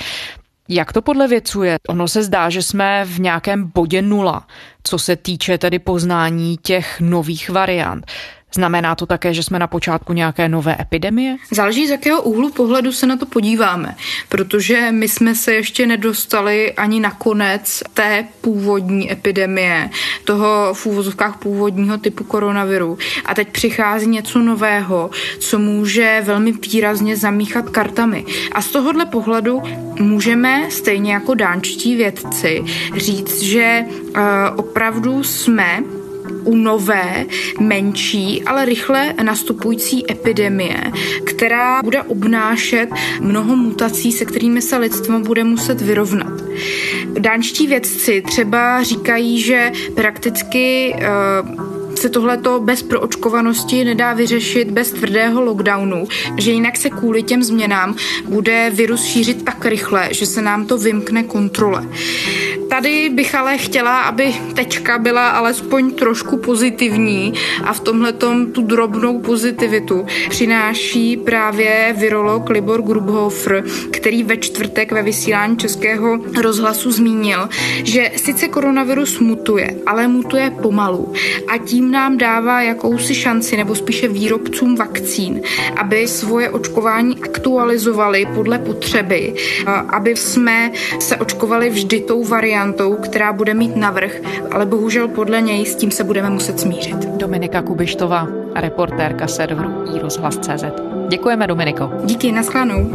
Jak 0.69 0.93
to 0.93 1.01
podle 1.01 1.27
vědců 1.27 1.63
je? 1.63 1.77
Ono 1.87 2.07
se 2.07 2.23
zdá, 2.23 2.49
že 2.49 2.63
jsme 2.63 3.05
v 3.05 3.19
nějakém 3.19 3.71
bodě 3.75 4.01
nula, 4.01 4.47
co 4.83 4.99
se 4.99 5.15
týče 5.15 5.57
tedy 5.57 5.79
poznání 5.79 6.57
těch 6.57 7.01
nových 7.01 7.49
variant. 7.49 8.05
Znamená 8.53 8.95
to 8.95 9.05
také, 9.05 9.33
že 9.33 9.43
jsme 9.43 9.59
na 9.59 9.67
počátku 9.67 10.13
nějaké 10.13 10.49
nové 10.49 10.77
epidemie? 10.79 11.35
Záleží, 11.51 11.87
z 11.87 11.89
jakého 11.89 12.21
úhlu 12.21 12.51
pohledu 12.51 12.91
se 12.91 13.07
na 13.07 13.17
to 13.17 13.25
podíváme, 13.25 13.95
protože 14.29 14.91
my 14.91 15.07
jsme 15.07 15.35
se 15.35 15.53
ještě 15.53 15.87
nedostali 15.87 16.73
ani 16.73 16.99
na 16.99 17.11
konec 17.11 17.83
té 17.93 18.25
původní 18.41 19.11
epidemie, 19.11 19.89
toho 20.23 20.73
v 20.73 20.85
úvozovkách 20.85 21.37
původního 21.37 21.97
typu 21.97 22.23
koronaviru. 22.23 22.97
A 23.25 23.35
teď 23.35 23.49
přichází 23.49 24.07
něco 24.07 24.39
nového, 24.39 25.09
co 25.39 25.59
může 25.59 26.21
velmi 26.25 26.51
výrazně 26.51 27.17
zamíchat 27.17 27.69
kartami. 27.69 28.25
A 28.51 28.61
z 28.61 28.67
tohohle 28.67 29.05
pohledu 29.05 29.61
můžeme, 29.99 30.71
stejně 30.71 31.13
jako 31.13 31.33
dánčtí 31.33 31.95
vědci, 31.95 32.63
říct, 32.97 33.41
že 33.41 33.85
uh, 33.87 34.21
opravdu 34.55 35.23
jsme 35.23 35.83
u 36.49 36.55
nové, 36.55 37.25
menší, 37.59 38.43
ale 38.43 38.65
rychle 38.65 39.13
nastupující 39.23 40.11
epidemie, 40.11 40.91
která 41.25 41.83
bude 41.83 42.01
obnášet 42.01 42.89
mnoho 43.19 43.55
mutací, 43.55 44.11
se 44.11 44.25
kterými 44.25 44.61
se 44.61 44.77
lidstvo 44.77 45.19
bude 45.19 45.43
muset 45.43 45.81
vyrovnat. 45.81 46.33
Dánští 47.19 47.67
vědci 47.67 48.21
třeba 48.21 48.83
říkají, 48.83 49.41
že 49.41 49.71
prakticky 49.95 50.95
uh, 50.95 51.68
se 51.99 52.09
tohleto 52.09 52.59
bez 52.59 52.83
proočkovanosti 52.83 53.83
nedá 53.83 54.13
vyřešit 54.13 54.71
bez 54.71 54.91
tvrdého 54.91 55.41
lockdownu, 55.41 56.07
že 56.37 56.51
jinak 56.51 56.77
se 56.77 56.89
kvůli 56.89 57.23
těm 57.23 57.43
změnám 57.43 57.95
bude 58.25 58.71
virus 58.73 59.03
šířit 59.03 59.45
tak 59.45 59.65
rychle, 59.65 60.09
že 60.11 60.25
se 60.25 60.41
nám 60.41 60.65
to 60.65 60.77
vymkne 60.77 61.23
kontrole. 61.23 61.87
Tady 62.69 63.09
bych 63.09 63.35
ale 63.35 63.57
chtěla, 63.57 64.01
aby 64.01 64.35
tečka 64.53 64.97
byla 64.97 65.29
alespoň 65.29 65.91
trošku 65.91 66.37
pozitivní 66.37 67.33
a 67.63 67.73
v 67.73 67.79
tomhle 67.79 68.13
tu 68.51 68.61
drobnou 68.61 69.19
pozitivitu 69.19 70.05
přináší 70.29 71.17
právě 71.17 71.95
virolog 71.97 72.49
Libor 72.49 72.81
Grubhofer, 72.81 73.63
který 73.91 74.23
ve 74.23 74.37
čtvrtek 74.37 74.91
ve 74.91 75.03
vysílání 75.03 75.57
českého 75.57 76.19
rozhlasu 76.41 76.91
zmínil, 76.91 77.49
že 77.83 78.11
sice 78.15 78.47
koronavirus 78.47 79.19
mutuje, 79.19 79.75
ale 79.85 80.07
mutuje 80.07 80.51
pomalu 80.61 81.13
a 81.47 81.57
tím 81.57 81.88
nám 81.91 82.17
dává 82.17 82.61
jakousi 82.61 83.15
šanci, 83.15 83.57
nebo 83.57 83.75
spíše 83.75 84.07
výrobcům 84.07 84.75
vakcín, 84.75 85.41
aby 85.77 86.07
svoje 86.07 86.49
očkování 86.49 87.17
aktualizovali 87.23 88.25
podle 88.35 88.59
potřeby, 88.59 89.33
aby 89.89 90.15
jsme 90.15 90.71
se 90.99 91.15
očkovali 91.17 91.69
vždy 91.69 91.99
tou 92.01 92.23
variantou, 92.23 92.95
která 92.95 93.33
bude 93.33 93.53
mít 93.53 93.75
navrh, 93.75 94.21
ale 94.51 94.65
bohužel 94.65 95.07
podle 95.07 95.41
něj 95.41 95.65
s 95.65 95.75
tím 95.75 95.91
se 95.91 96.03
budeme 96.03 96.29
muset 96.29 96.59
smířit. 96.59 96.97
Dominika 97.05 97.61
Kubištová, 97.61 98.27
reportérka 98.55 99.27
serveru 99.27 99.69
iRozhlas.cz. 99.95 100.63
Děkujeme, 101.09 101.47
Dominiko. 101.47 101.91
Díky, 102.05 102.31
naschledanou. 102.31 102.89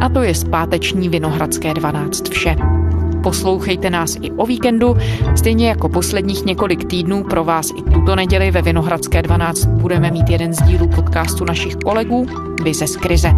A 0.00 0.08
to 0.08 0.22
je 0.22 0.34
zpáteční 0.34 1.08
Vinohradské 1.08 1.74
12 1.74 2.28
vše. 2.28 2.77
Poslouchejte 3.22 3.90
nás 3.90 4.16
i 4.22 4.30
o 4.30 4.46
víkendu. 4.46 4.96
Stejně 5.36 5.68
jako 5.68 5.88
posledních 5.88 6.44
několik 6.44 6.84
týdnů 6.84 7.24
pro 7.24 7.44
vás 7.44 7.70
i 7.70 7.82
tuto 7.82 8.16
neděli 8.16 8.50
ve 8.50 8.62
Vinohradské 8.62 9.22
12 9.22 9.66
budeme 9.66 10.10
mít 10.10 10.30
jeden 10.30 10.52
z 10.52 10.62
dílů 10.62 10.88
podcastu 10.88 11.44
našich 11.44 11.76
kolegů 11.76 12.26
Vize 12.62 12.86
z 12.86 12.96
krize. 12.96 13.32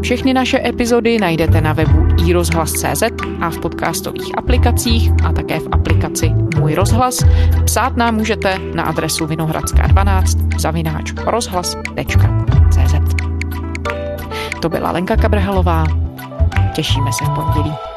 Všechny 0.00 0.34
naše 0.34 0.68
epizody 0.68 1.18
najdete 1.18 1.60
na 1.60 1.72
webu 1.72 2.06
iRozhlas.cz 2.26 3.02
a 3.40 3.50
v 3.50 3.58
podcastových 3.58 4.38
aplikacích 4.38 5.12
a 5.24 5.32
také 5.32 5.60
v 5.60 5.68
aplikaci 5.72 6.30
Můj 6.58 6.74
rozhlas. 6.74 7.18
Psát 7.64 7.96
nám 7.96 8.14
můžete 8.14 8.58
na 8.74 8.82
adresu 8.82 9.26
vinohradská12 9.26 10.58
zavináč 10.58 11.12
rozhlas.cz 11.26 12.94
To 14.60 14.68
byla 14.68 14.90
Lenka 14.90 15.16
Kabrhelová. 15.16 15.84
Těšíme 16.74 17.12
se 17.12 17.24
v 17.24 17.30
pondělí. 17.30 17.91